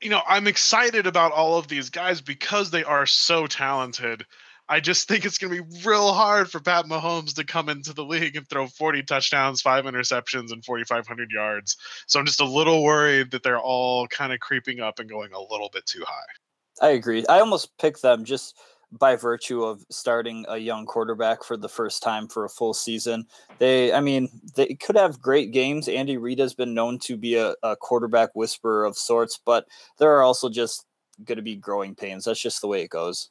[0.05, 4.27] you know, I'm excited about all of these guys because they are so talented.
[4.69, 7.95] I just think it's going to be real hard for Pat Mahomes to come into
[7.95, 11.79] the league and throw 40 touchdowns, five interceptions, and 4,500 yards.
[12.07, 15.33] So I'm just a little worried that they're all kind of creeping up and going
[15.33, 16.87] a little bit too high.
[16.87, 17.25] I agree.
[17.27, 18.59] I almost picked them just
[18.99, 23.27] by virtue of starting a young quarterback for the first time for a full season.
[23.59, 25.89] They, I mean, they could have great games.
[25.89, 29.67] Andy Reid has been known to be a, a quarterback whisperer of sorts, but
[29.99, 30.87] there are also just
[31.25, 32.25] going to be growing pains.
[32.25, 33.31] That's just the way it goes.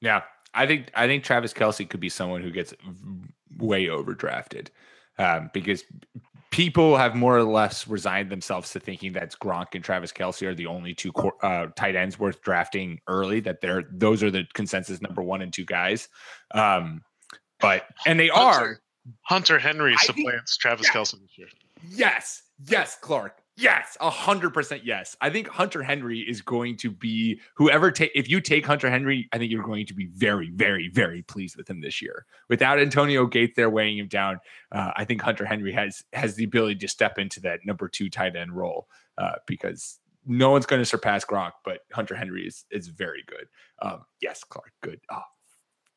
[0.00, 0.22] Yeah,
[0.54, 2.74] I think I think Travis Kelce could be someone who gets
[3.58, 4.68] way overdrafted
[5.18, 5.84] um, because
[6.52, 10.54] people have more or less resigned themselves to thinking that Gronk and Travis Kelce are
[10.54, 11.10] the only two
[11.42, 13.40] uh, tight ends worth drafting early.
[13.40, 16.08] That they're those are the consensus number one and two guys.
[16.54, 17.02] Um,
[17.58, 18.80] but and they Hunter, are.
[19.22, 21.48] Hunter Henry supplants think, Travis yeah, Kelce this year.
[21.88, 23.41] Yes, yes, Clark.
[23.62, 24.84] Yes, a hundred percent.
[24.84, 28.10] Yes, I think Hunter Henry is going to be whoever take.
[28.12, 31.56] If you take Hunter Henry, I think you're going to be very, very, very pleased
[31.56, 32.26] with him this year.
[32.48, 34.40] Without Antonio Gates there weighing him down,
[34.72, 38.10] uh, I think Hunter Henry has has the ability to step into that number two
[38.10, 42.64] tight end role uh, because no one's going to surpass Gronk, but Hunter Henry is
[42.72, 43.46] is very good.
[43.80, 44.98] Um, yes, Clark, good.
[45.08, 45.22] Oh,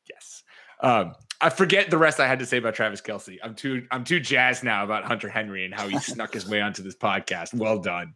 [0.08, 0.44] yes.
[0.80, 3.38] Um, I forget the rest I had to say about Travis Kelce.
[3.42, 6.60] I'm too I'm too jazzed now about Hunter Henry and how he snuck his way
[6.60, 7.54] onto this podcast.
[7.54, 8.14] Well done.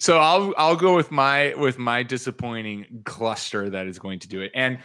[0.00, 4.40] So I'll I'll go with my with my disappointing cluster that is going to do
[4.40, 4.50] it.
[4.54, 4.78] And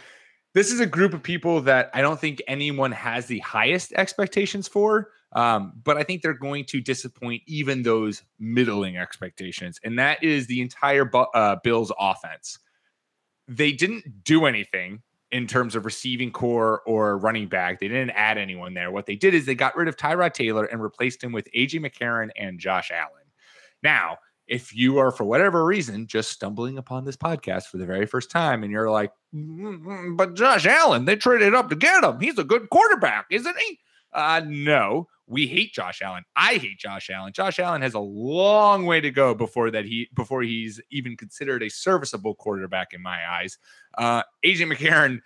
[0.54, 4.68] this is a group of people that I don't think anyone has the highest expectations
[4.68, 5.10] for.
[5.32, 10.46] Um, but I think they're going to disappoint even those middling expectations, and that is
[10.46, 12.58] the entire uh, Bills offense.
[13.46, 17.80] They didn't do anything in terms of receiving corps or running back.
[17.80, 18.90] They didn't add anyone there.
[18.90, 21.80] What they did is they got rid of Tyrod Taylor and replaced him with AJ
[21.80, 23.24] McCarron and Josh Allen.
[23.82, 28.06] Now, if you are for whatever reason just stumbling upon this podcast for the very
[28.06, 32.18] first time and you're like, mm, but Josh Allen, they traded up to get him.
[32.18, 33.78] He's a good quarterback, isn't he?
[34.12, 36.24] Uh, no, we hate Josh Allen.
[36.34, 37.32] I hate Josh Allen.
[37.32, 41.62] Josh Allen has a long way to go before that he before he's even considered
[41.62, 43.58] a serviceable quarterback in my eyes.
[43.96, 45.20] Uh, AJ McCarron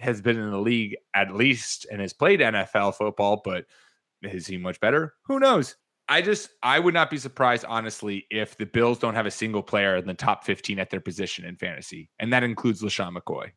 [0.00, 3.64] has been in the league at least and has played NFL football, but
[4.22, 5.14] is he much better?
[5.24, 5.76] Who knows?
[6.08, 9.62] I just I would not be surprised honestly if the Bills don't have a single
[9.62, 13.50] player in the top 15 at their position in fantasy, and that includes LeSean McCoy.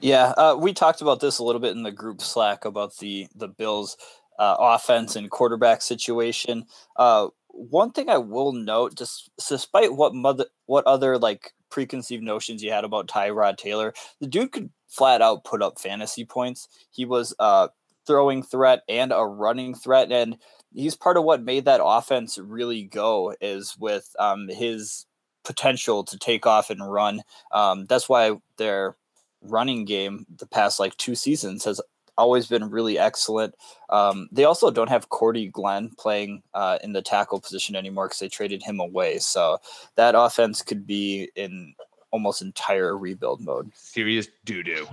[0.00, 3.28] Yeah, uh, we talked about this a little bit in the group Slack about the
[3.34, 3.96] the Bills
[4.38, 6.66] uh, offense and quarterback situation.
[6.96, 12.62] Uh, one thing I will note, just despite what mother, what other like preconceived notions
[12.62, 16.68] you had about Tyrod Taylor, the dude could flat out put up fantasy points.
[16.90, 17.68] He was a
[18.06, 20.36] throwing threat and a running threat, and
[20.72, 23.34] he's part of what made that offense really go.
[23.40, 25.06] Is with um, his
[25.44, 27.22] potential to take off and run.
[27.52, 28.96] Um, that's why their
[29.44, 31.80] running game the past like two seasons has
[32.16, 33.54] always been really excellent.
[33.90, 38.20] Um, they also don't have Cordy Glenn playing uh, in the tackle position anymore because
[38.20, 39.18] they traded him away.
[39.18, 39.58] So
[39.96, 41.74] that offense could be in
[42.10, 43.72] almost entire rebuild mode.
[43.74, 44.86] Serious doo doo.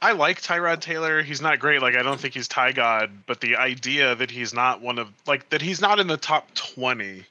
[0.00, 1.22] I like Tyrod Taylor.
[1.22, 1.82] He's not great.
[1.82, 5.08] Like I don't think he's Ty God, but the idea that he's not one of
[5.26, 7.24] like that he's not in the top twenty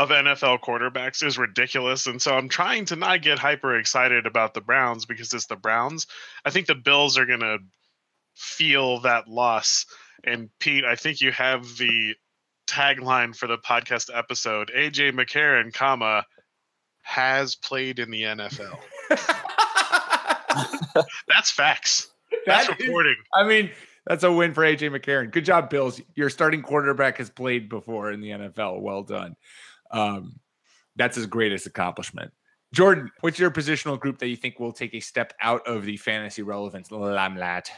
[0.00, 2.06] of NFL quarterbacks is ridiculous.
[2.06, 5.56] And so I'm trying to not get hyper excited about the Browns because it's the
[5.56, 6.06] Browns.
[6.42, 7.58] I think the Bills are gonna
[8.34, 9.84] feel that loss.
[10.24, 12.14] And Pete, I think you have the
[12.66, 14.72] tagline for the podcast episode.
[14.74, 16.24] AJ McCarron, comma,
[17.02, 18.78] has played in the NFL.
[21.28, 22.10] that's facts.
[22.46, 23.12] That's that reporting.
[23.12, 23.70] Is, I mean,
[24.06, 25.30] that's a win for AJ McCarron.
[25.30, 26.00] Good job, Bills.
[26.14, 28.80] Your starting quarterback has played before in the NFL.
[28.80, 29.36] Well done.
[29.90, 30.40] Um,
[30.96, 32.32] that's his greatest accomplishment.
[32.72, 35.96] Jordan, what's your positional group that you think will take a step out of the
[35.96, 37.70] fantasy relevance limelight?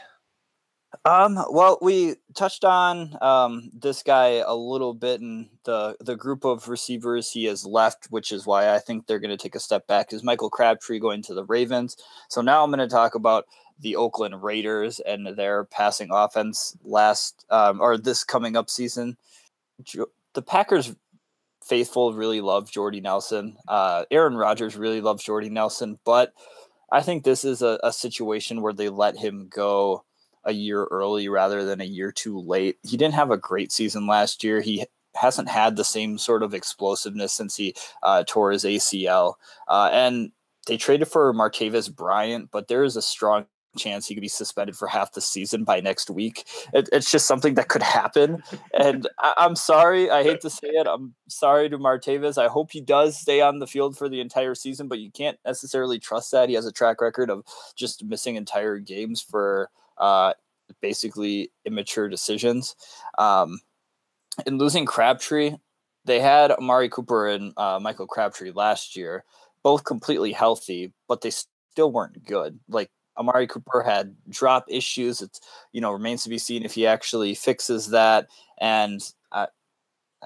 [1.05, 6.45] Um, well, we touched on um, this guy a little bit in the the group
[6.45, 9.59] of receivers he has left, which is why I think they're going to take a
[9.59, 10.13] step back.
[10.13, 11.97] Is Michael Crabtree going to the Ravens?
[12.29, 13.45] So now I'm going to talk about
[13.79, 19.17] the Oakland Raiders and their passing offense last um, or this coming up season.
[20.33, 20.95] The Packers
[21.65, 23.57] faithful really love Jordy Nelson.
[23.67, 26.33] Uh, Aaron Rodgers really loves Jordy Nelson, but
[26.91, 30.03] I think this is a, a situation where they let him go
[30.45, 32.77] a year early rather than a year too late.
[32.83, 34.61] He didn't have a great season last year.
[34.61, 34.85] He
[35.15, 39.35] hasn't had the same sort of explosiveness since he uh, tore his ACL.
[39.67, 40.31] Uh, and
[40.67, 43.45] they traded for Martavis Bryant, but there is a strong
[43.77, 46.45] chance he could be suspended for half the season by next week.
[46.73, 48.43] It, it's just something that could happen.
[48.73, 50.09] And I, am sorry.
[50.09, 50.87] I hate to say it.
[50.87, 52.37] I'm sorry to Martavis.
[52.37, 55.37] I hope he does stay on the field for the entire season, but you can't
[55.45, 56.49] necessarily trust that.
[56.49, 57.43] He has a track record of
[57.75, 60.33] just missing entire games for uh,
[60.81, 62.75] basically immature decisions.
[63.17, 63.59] Um,
[64.45, 65.55] in losing Crabtree,
[66.05, 69.23] they had Amari Cooper and uh, Michael Crabtree last year,
[69.63, 72.59] both completely healthy, but they still weren't good.
[72.67, 75.21] Like Amari Cooper had drop issues.
[75.21, 75.39] It's
[75.71, 78.27] you know remains to be seen if he actually fixes that.
[78.59, 79.01] And
[79.31, 79.47] I,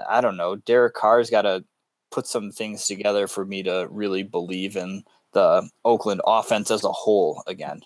[0.09, 0.55] I don't know.
[0.55, 1.63] Derek Carr's got to
[2.11, 6.91] put some things together for me to really believe in the Oakland offense as a
[6.91, 7.81] whole again.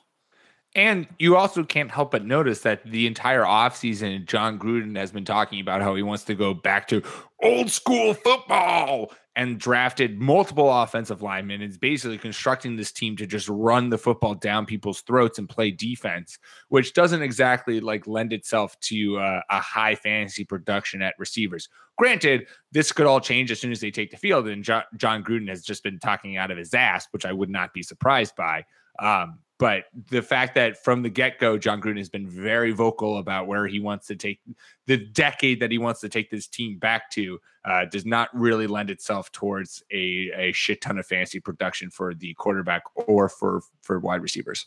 [0.74, 5.26] And you also can't help but notice that the entire offseason, Jon Gruden has been
[5.26, 7.04] talking about how he wants to go back to
[7.44, 11.62] old school football and drafted multiple offensive linemen.
[11.62, 15.72] is basically constructing this team to just run the football down people's throats and play
[15.72, 21.70] defense, which doesn't exactly like lend itself to uh, a high fantasy production at receivers.
[21.98, 25.48] Granted, this could all change as soon as they take the field, and Jon Gruden
[25.48, 28.66] has just been talking out of his ass, which I would not be surprised by.
[29.00, 33.20] Um, but the fact that from the get go, Jon Gruden has been very vocal
[33.20, 34.40] about where he wants to take
[34.88, 38.66] the decade that he wants to take this team back to uh, does not really
[38.66, 43.62] lend itself towards a, a shit ton of fantasy production for the quarterback or for
[43.84, 44.66] for wide receivers.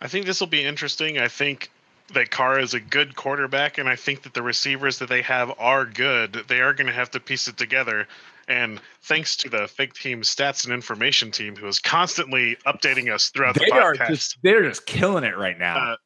[0.00, 1.18] I think this will be interesting.
[1.18, 1.70] I think
[2.14, 5.52] that Carr is a good quarterback, and I think that the receivers that they have
[5.58, 6.44] are good.
[6.48, 8.08] They are going to have to piece it together.
[8.48, 13.30] And thanks to the fake team stats and information team who is constantly updating us
[13.30, 14.00] throughout they the podcast.
[14.00, 15.92] Are just, they're just killing it right now.
[15.92, 15.96] Uh,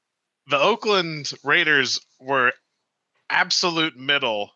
[0.49, 2.53] the Oakland Raiders were
[3.31, 4.51] absolute middle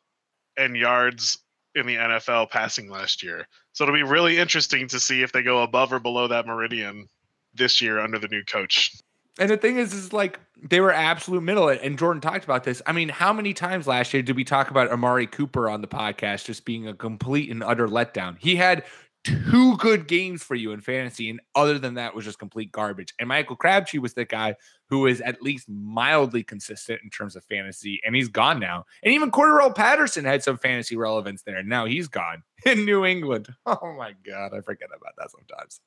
[0.57, 1.39] in yards
[1.75, 3.47] in the NFL passing last year.
[3.73, 7.09] So it'll be really interesting to see if they go above or below that meridian
[7.55, 8.95] this year under the new coach.
[9.39, 11.69] And the thing is, is like they were absolute middle.
[11.69, 12.83] And Jordan talked about this.
[12.87, 15.89] I mean, how many times last year did we talk about Amari Cooper on the
[15.89, 18.37] podcast just being a complete and utter letdown?
[18.39, 18.85] He had
[19.25, 23.15] two good games for you in fantasy, and other than that, was just complete garbage.
[23.19, 24.57] And Michael Crabtree was the guy
[24.89, 28.85] who is at least mildly consistent in terms of fantasy, and he's gone now.
[29.03, 31.57] And even Cordarrelle Patterson had some fantasy relevance there.
[31.57, 33.49] And now he's gone in New England.
[33.67, 35.81] Oh my god, I forget about that sometimes.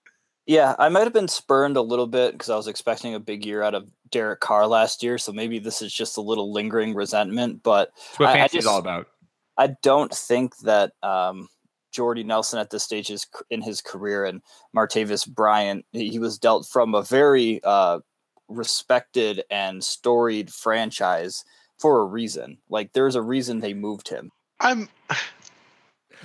[0.46, 3.46] Yeah, I might have been spurned a little bit because I was expecting a big
[3.46, 5.18] year out of Derek Carr last year.
[5.18, 7.64] So maybe this is just a little lingering resentment.
[7.64, 9.08] But That's what fantasy is all about.
[9.58, 11.48] I don't think that um,
[11.91, 14.41] Jordy Nelson at this stage is in his career and
[14.76, 18.00] Martavis Bryant, he was dealt from a very uh,
[18.50, 21.43] respected and storied franchise
[21.80, 22.58] for a reason.
[22.70, 24.32] Like there's a reason they moved him.
[24.60, 24.89] I'm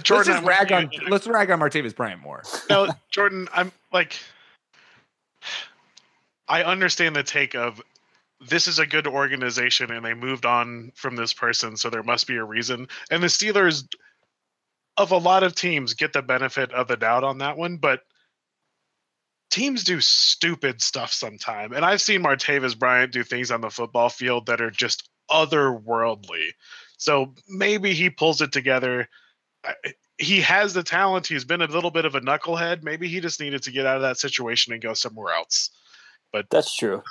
[0.02, 2.42] Jordan, let's rag on let's rag on Martavis Bryant more.
[2.70, 4.16] No, Jordan, I'm like
[6.48, 7.80] I understand the take of
[8.40, 12.26] this is a good organization and they moved on from this person, so there must
[12.26, 12.88] be a reason.
[13.10, 13.86] And the Steelers
[14.96, 18.02] of a lot of teams get the benefit of the doubt on that one, but
[19.50, 21.72] teams do stupid stuff sometime.
[21.72, 26.50] And I've seen Martavis Bryant do things on the football field that are just otherworldly.
[26.96, 29.08] So maybe he pulls it together
[30.18, 31.26] he has the talent.
[31.26, 32.82] He's been a little bit of a knucklehead.
[32.82, 35.70] Maybe he just needed to get out of that situation and go somewhere else.
[36.32, 37.02] But that's true.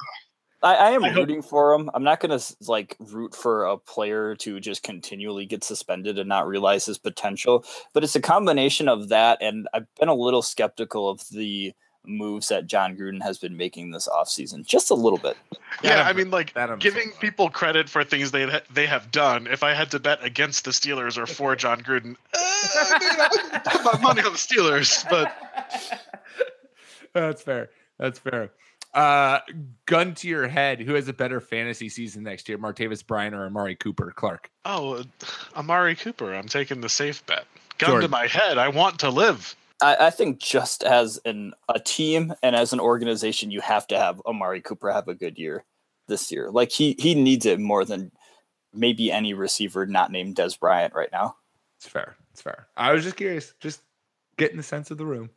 [0.62, 1.50] I, I am I rooting hope.
[1.50, 1.90] for him.
[1.94, 6.28] I'm not going to like root for a player to just continually get suspended and
[6.28, 7.66] not realize his potential.
[7.94, 11.74] But it's a combination of that, and I've been a little skeptical of the
[12.06, 15.38] moves that Jon Gruden has been making this offseason, just a little bit.
[15.84, 19.48] Yeah, I mean, like giving people credit for things they they have done.
[19.48, 23.84] If I had to bet against the Steelers or for Jon Gruden, uh, I put
[23.84, 25.08] my money on the Steelers.
[25.10, 25.36] But
[27.14, 27.70] that's fair.
[27.98, 28.52] That's fair.
[28.94, 29.40] Uh,
[29.86, 33.46] gun to your head, who has a better fantasy season next year, Martavis Bryant or
[33.46, 34.12] Amari Cooper?
[34.16, 34.50] Clark.
[34.66, 35.04] Oh, uh,
[35.56, 36.34] Amari Cooper.
[36.34, 37.46] I'm taking the safe bet.
[37.78, 38.10] Gun Jordan.
[38.10, 38.58] to my head.
[38.58, 39.56] I want to live.
[39.82, 43.98] I, I, think just as an a team and as an organization, you have to
[43.98, 45.64] have Amari Cooper have a good year
[46.08, 46.52] this year.
[46.52, 48.12] Like he he needs it more than
[48.74, 51.36] maybe any receiver not named Dez Bryant right now.
[51.78, 52.16] It's fair.
[52.34, 52.68] It's fair.
[52.76, 53.82] I was just curious, just
[54.38, 55.30] getting the sense of the room.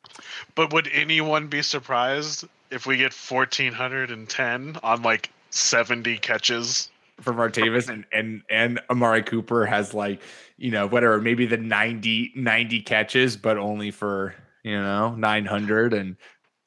[0.54, 6.18] But would anyone be surprised if we get fourteen hundred and ten on like seventy
[6.18, 6.90] catches
[7.22, 10.20] for Martavis and and and Amari Cooper has like
[10.56, 16.16] you know whatever maybe the 90 90 catches but only for you know 900 and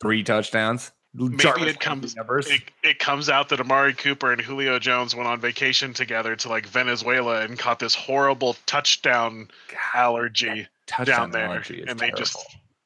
[0.01, 4.79] three touchdowns maybe Jarvis it comes it, it, comes out that Amari Cooper and Julio
[4.79, 10.67] Jones went on vacation together to like Venezuela and caught this horrible touchdown God, allergy
[10.87, 11.95] touchdown down there and terrible.
[11.95, 12.37] they just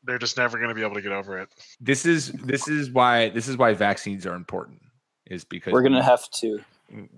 [0.03, 1.49] they're just never going to be able to get over it.
[1.80, 4.82] This is this is why this is why vaccines are important
[5.26, 6.63] is because we're going to have to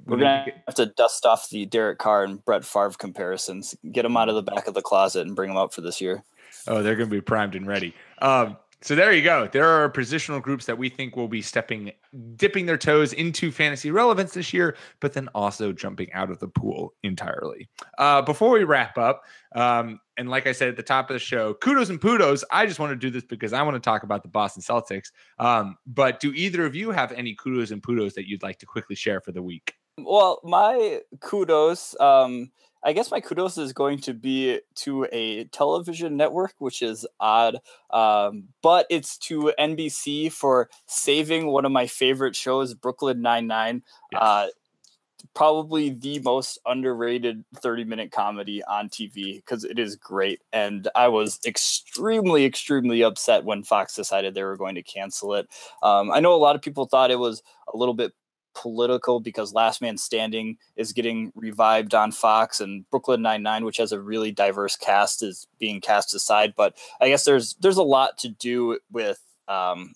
[0.06, 4.18] we're gonna have to dust off the Derek Carr and Brett Favre comparisons, get them
[4.18, 6.24] out of the back of the closet, and bring them up for this year.
[6.68, 7.94] Oh, they're going to be primed and ready.
[8.20, 9.48] Um, so there you go.
[9.48, 11.92] There are positional groups that we think will be stepping,
[12.36, 16.48] dipping their toes into fantasy relevance this year, but then also jumping out of the
[16.48, 17.70] pool entirely.
[18.00, 19.22] Uh, before we wrap up,
[19.56, 22.44] um, and like I said at the top of the show, kudos and pudos.
[22.52, 25.12] I just want to do this because I want to talk about the Boston Celtics.
[25.38, 28.66] Um, but do either of you have any kudos and pudos that you'd like to
[28.66, 29.76] quickly share for the week?
[29.98, 31.96] Well, my kudos.
[32.00, 32.52] Um,
[32.84, 37.58] I guess my kudos is going to be to a television network, which is odd,
[37.92, 43.84] um, but it's to NBC for saving one of my favorite shows, Brooklyn Nine Nine.
[44.12, 44.22] Yes.
[44.22, 44.48] Uh,
[45.34, 50.42] probably the most underrated 30 minute comedy on TV because it is great.
[50.52, 55.48] And I was extremely, extremely upset when Fox decided they were going to cancel it.
[55.84, 58.14] Um, I know a lot of people thought it was a little bit
[58.54, 63.78] political because Last Man Standing is getting revived on Fox and Brooklyn Nine Nine, which
[63.78, 66.54] has a really diverse cast, is being cast aside.
[66.56, 69.94] But I guess there's there's a lot to do with um,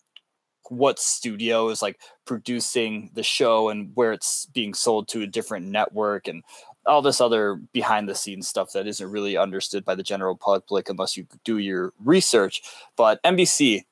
[0.70, 5.68] what studio is like producing the show and where it's being sold to a different
[5.68, 6.44] network and
[6.86, 10.90] all this other behind the scenes stuff that isn't really understood by the general public
[10.90, 12.62] unless you do your research.
[12.96, 13.84] But NBC,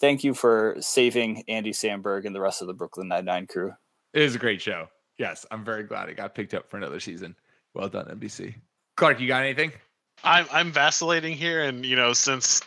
[0.00, 3.74] thank you for saving Andy Samberg and the rest of the Brooklyn Nine Nine crew.
[4.12, 4.88] It is a great show.
[5.18, 7.34] Yes, I'm very glad it got picked up for another season.
[7.74, 8.54] Well done, NBC.
[8.96, 9.72] Clark, you got anything?
[10.24, 12.62] I'm I'm vacillating here, and you know, since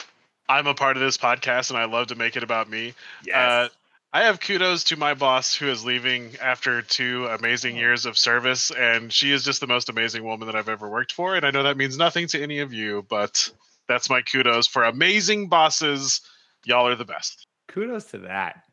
[0.47, 2.93] I'm a part of this podcast and I love to make it about me,
[3.25, 3.35] yes.
[3.35, 3.69] Uh,
[4.13, 8.69] I have kudos to my boss who is leaving after two amazing years of service,
[8.69, 11.35] and she is just the most amazing woman that I've ever worked for.
[11.35, 13.49] And I know that means nothing to any of you, but
[13.87, 16.19] that's my kudos for amazing bosses.
[16.65, 17.47] Y'all are the best.
[17.69, 18.63] Kudos to that.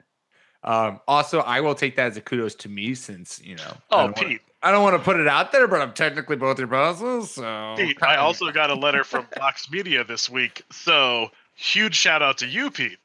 [0.65, 3.77] Um, also, I will take that as a kudos to me since you know.
[3.91, 4.25] Oh, Pete.
[4.25, 7.33] Wanna, I don't want to put it out there, but I'm technically both your bosses.
[7.33, 10.63] So Pete, I also got a letter from Fox Media this week.
[10.73, 12.99] So huge shout out to you, Pete.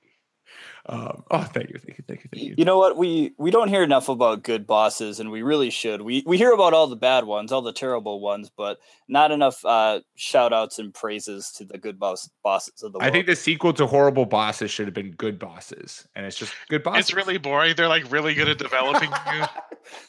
[0.86, 2.56] Um, oh, thank you, thank you, thank you, thank you.
[2.58, 2.98] You know what?
[2.98, 6.02] We we don't hear enough about good bosses, and we really should.
[6.02, 9.64] We we hear about all the bad ones, all the terrible ones, but not enough
[9.64, 13.08] uh, shout outs and praises to the good boss bosses of the world.
[13.08, 16.54] I think the sequel to Horrible Bosses should have been Good Bosses, and it's just
[16.68, 17.06] good bosses.
[17.06, 17.76] It's really boring.
[17.78, 19.46] They're like really good at developing you.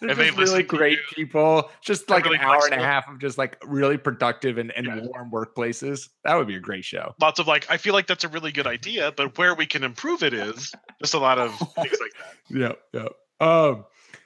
[0.01, 1.71] They're and just really great people.
[1.83, 4.87] Just like really an hour and a half of just like really productive and, and
[4.87, 5.01] yeah.
[5.03, 6.09] warm workplaces.
[6.25, 7.15] That would be a great show.
[7.21, 9.85] Lots of like, I feel like that's a really good idea, but where we can
[9.85, 10.64] improve it is
[11.01, 12.35] just a lot of things like that.
[12.51, 13.09] Yeah, yeah.
[13.41, 13.85] Um,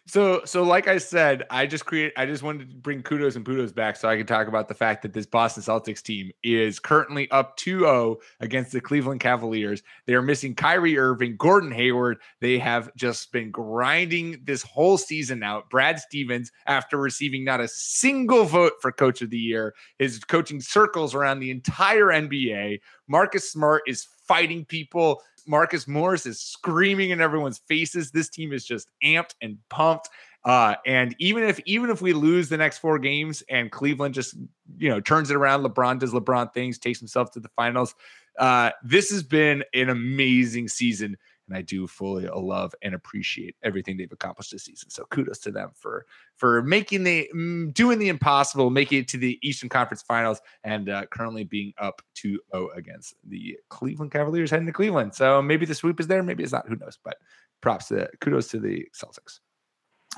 [0.09, 2.15] so, so like I said, I just create.
[2.17, 4.75] I just wanted to bring kudos and kudos back so I can talk about the
[4.75, 9.83] fact that this Boston Celtics team is currently up 2-0 against the Cleveland Cavaliers.
[10.07, 12.17] They are missing Kyrie Irving, Gordon Hayward.
[12.41, 15.69] They have just been grinding this whole season out.
[15.69, 20.63] Brad Stevens, after receiving not a single vote for Coach of the Year, is coaching
[20.63, 22.81] circles around the entire NBA.
[23.09, 25.21] Marcus Smart is fighting people.
[25.49, 28.11] Marcus Morris is screaming in everyone's faces.
[28.11, 30.09] This team is just amped and pumped.
[30.45, 34.35] Uh, and even if even if we lose the next four games and Cleveland just
[34.79, 37.95] you know turns it around, LeBron does LeBron things, takes himself to the finals.
[38.39, 41.17] Uh, this has been an amazing season
[41.49, 44.91] and I do fully love and appreciate everything they've accomplished this season.
[44.91, 49.19] So kudos to them for for making the mm, doing the impossible, making it to
[49.19, 52.39] the Eastern Conference Finals, and uh, currently being up 2-0
[52.77, 55.15] against the Cleveland Cavaliers heading to Cleveland.
[55.15, 56.69] So maybe the sweep is there, maybe it's not.
[56.69, 56.99] Who knows?
[57.03, 57.17] But
[57.61, 59.41] props to kudos to the Celtics.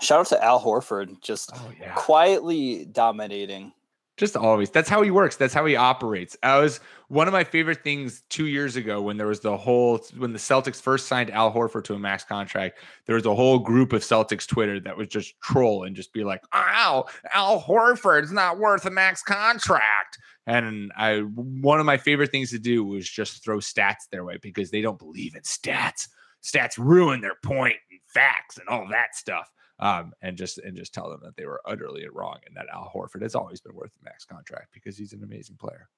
[0.00, 1.92] Shout out to Al Horford, just oh, yeah.
[1.94, 3.72] quietly dominating
[4.20, 4.68] just always.
[4.68, 5.36] That's how he works.
[5.36, 6.36] That's how he operates.
[6.42, 9.98] I was one of my favorite things two years ago when there was the whole
[10.18, 12.78] when the Celtics first signed Al Horford to a max contract.
[13.06, 16.22] There was a whole group of Celtics Twitter that was just troll and just be
[16.22, 22.30] like, "Ow, Al Horford's not worth a max contract." And I one of my favorite
[22.30, 26.08] things to do was just throw stats their way because they don't believe in stats.
[26.44, 29.50] Stats ruin their point and facts and all that stuff
[29.80, 32.90] um, and just and just tell them that they were utterly wrong and that Al
[32.94, 35.88] Horford has always been worth the max contract because he's an amazing player.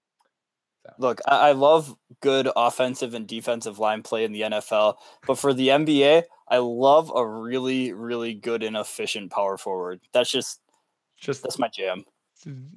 [0.87, 0.93] So.
[0.99, 5.69] Look, I love good offensive and defensive line play in the NFL, but for the
[5.69, 10.01] NBA, I love a really, really good and efficient power forward.
[10.13, 10.61] That's just,
[11.17, 12.05] just that's my jam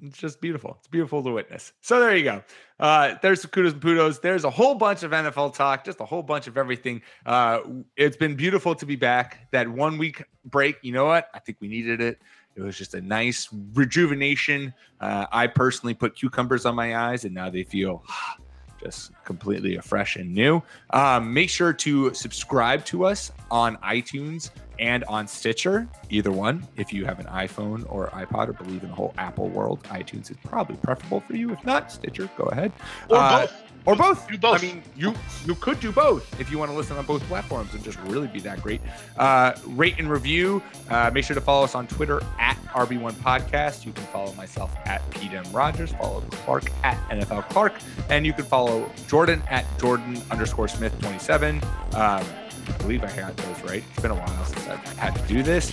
[0.02, 0.76] it's just beautiful.
[0.80, 1.74] It's beautiful to witness.
[1.82, 2.44] So there you go.
[2.80, 4.22] Uh, there's some kudos and pudos.
[4.22, 7.02] There's a whole bunch of NFL talk, just a whole bunch of everything.
[7.26, 7.60] Uh,
[7.96, 9.48] it's been beautiful to be back.
[9.52, 11.30] That one week break, you know what?
[11.34, 12.20] I think we needed it.
[12.56, 14.74] It was just a nice rejuvenation.
[15.02, 18.04] Uh, I personally put cucumbers on my eyes, and now they feel
[18.82, 20.62] just completely fresh and new.
[20.92, 26.68] Um, make sure to subscribe to us on iTunes and on Stitcher, either one.
[26.76, 30.32] If you have an iPhone or iPod or believe in the whole Apple world, iTunes
[30.32, 31.52] is probably preferable for you.
[31.52, 32.72] If not, Stitcher, go ahead.
[33.10, 33.62] Or uh, both.
[33.86, 34.28] Or both.
[34.28, 34.64] Do both.
[34.64, 35.14] I mean, you
[35.46, 38.28] you could do both if you want to listen on both platforms and just really
[38.28, 38.82] be that great.
[39.16, 40.62] Uh, rate and review.
[40.90, 43.86] Uh, make sure to follow us on Twitter at RB1 Podcast.
[43.86, 45.92] You can follow myself at PDM Rogers.
[45.94, 47.74] Follow Clark at NFL Clark,
[48.10, 51.62] and you can follow Jordan at Jordan underscore Smith 27.
[51.94, 52.26] Um,
[52.68, 53.84] I believe I got those right.
[53.90, 55.72] It's been a while since I've had to do this.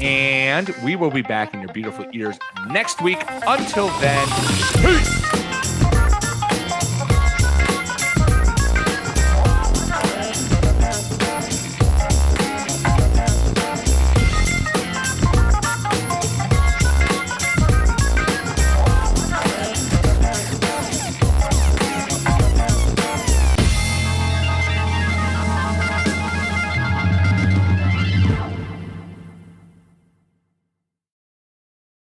[0.00, 3.18] And we will be back in your beautiful ears next week.
[3.46, 4.26] Until then,
[4.82, 5.45] peace.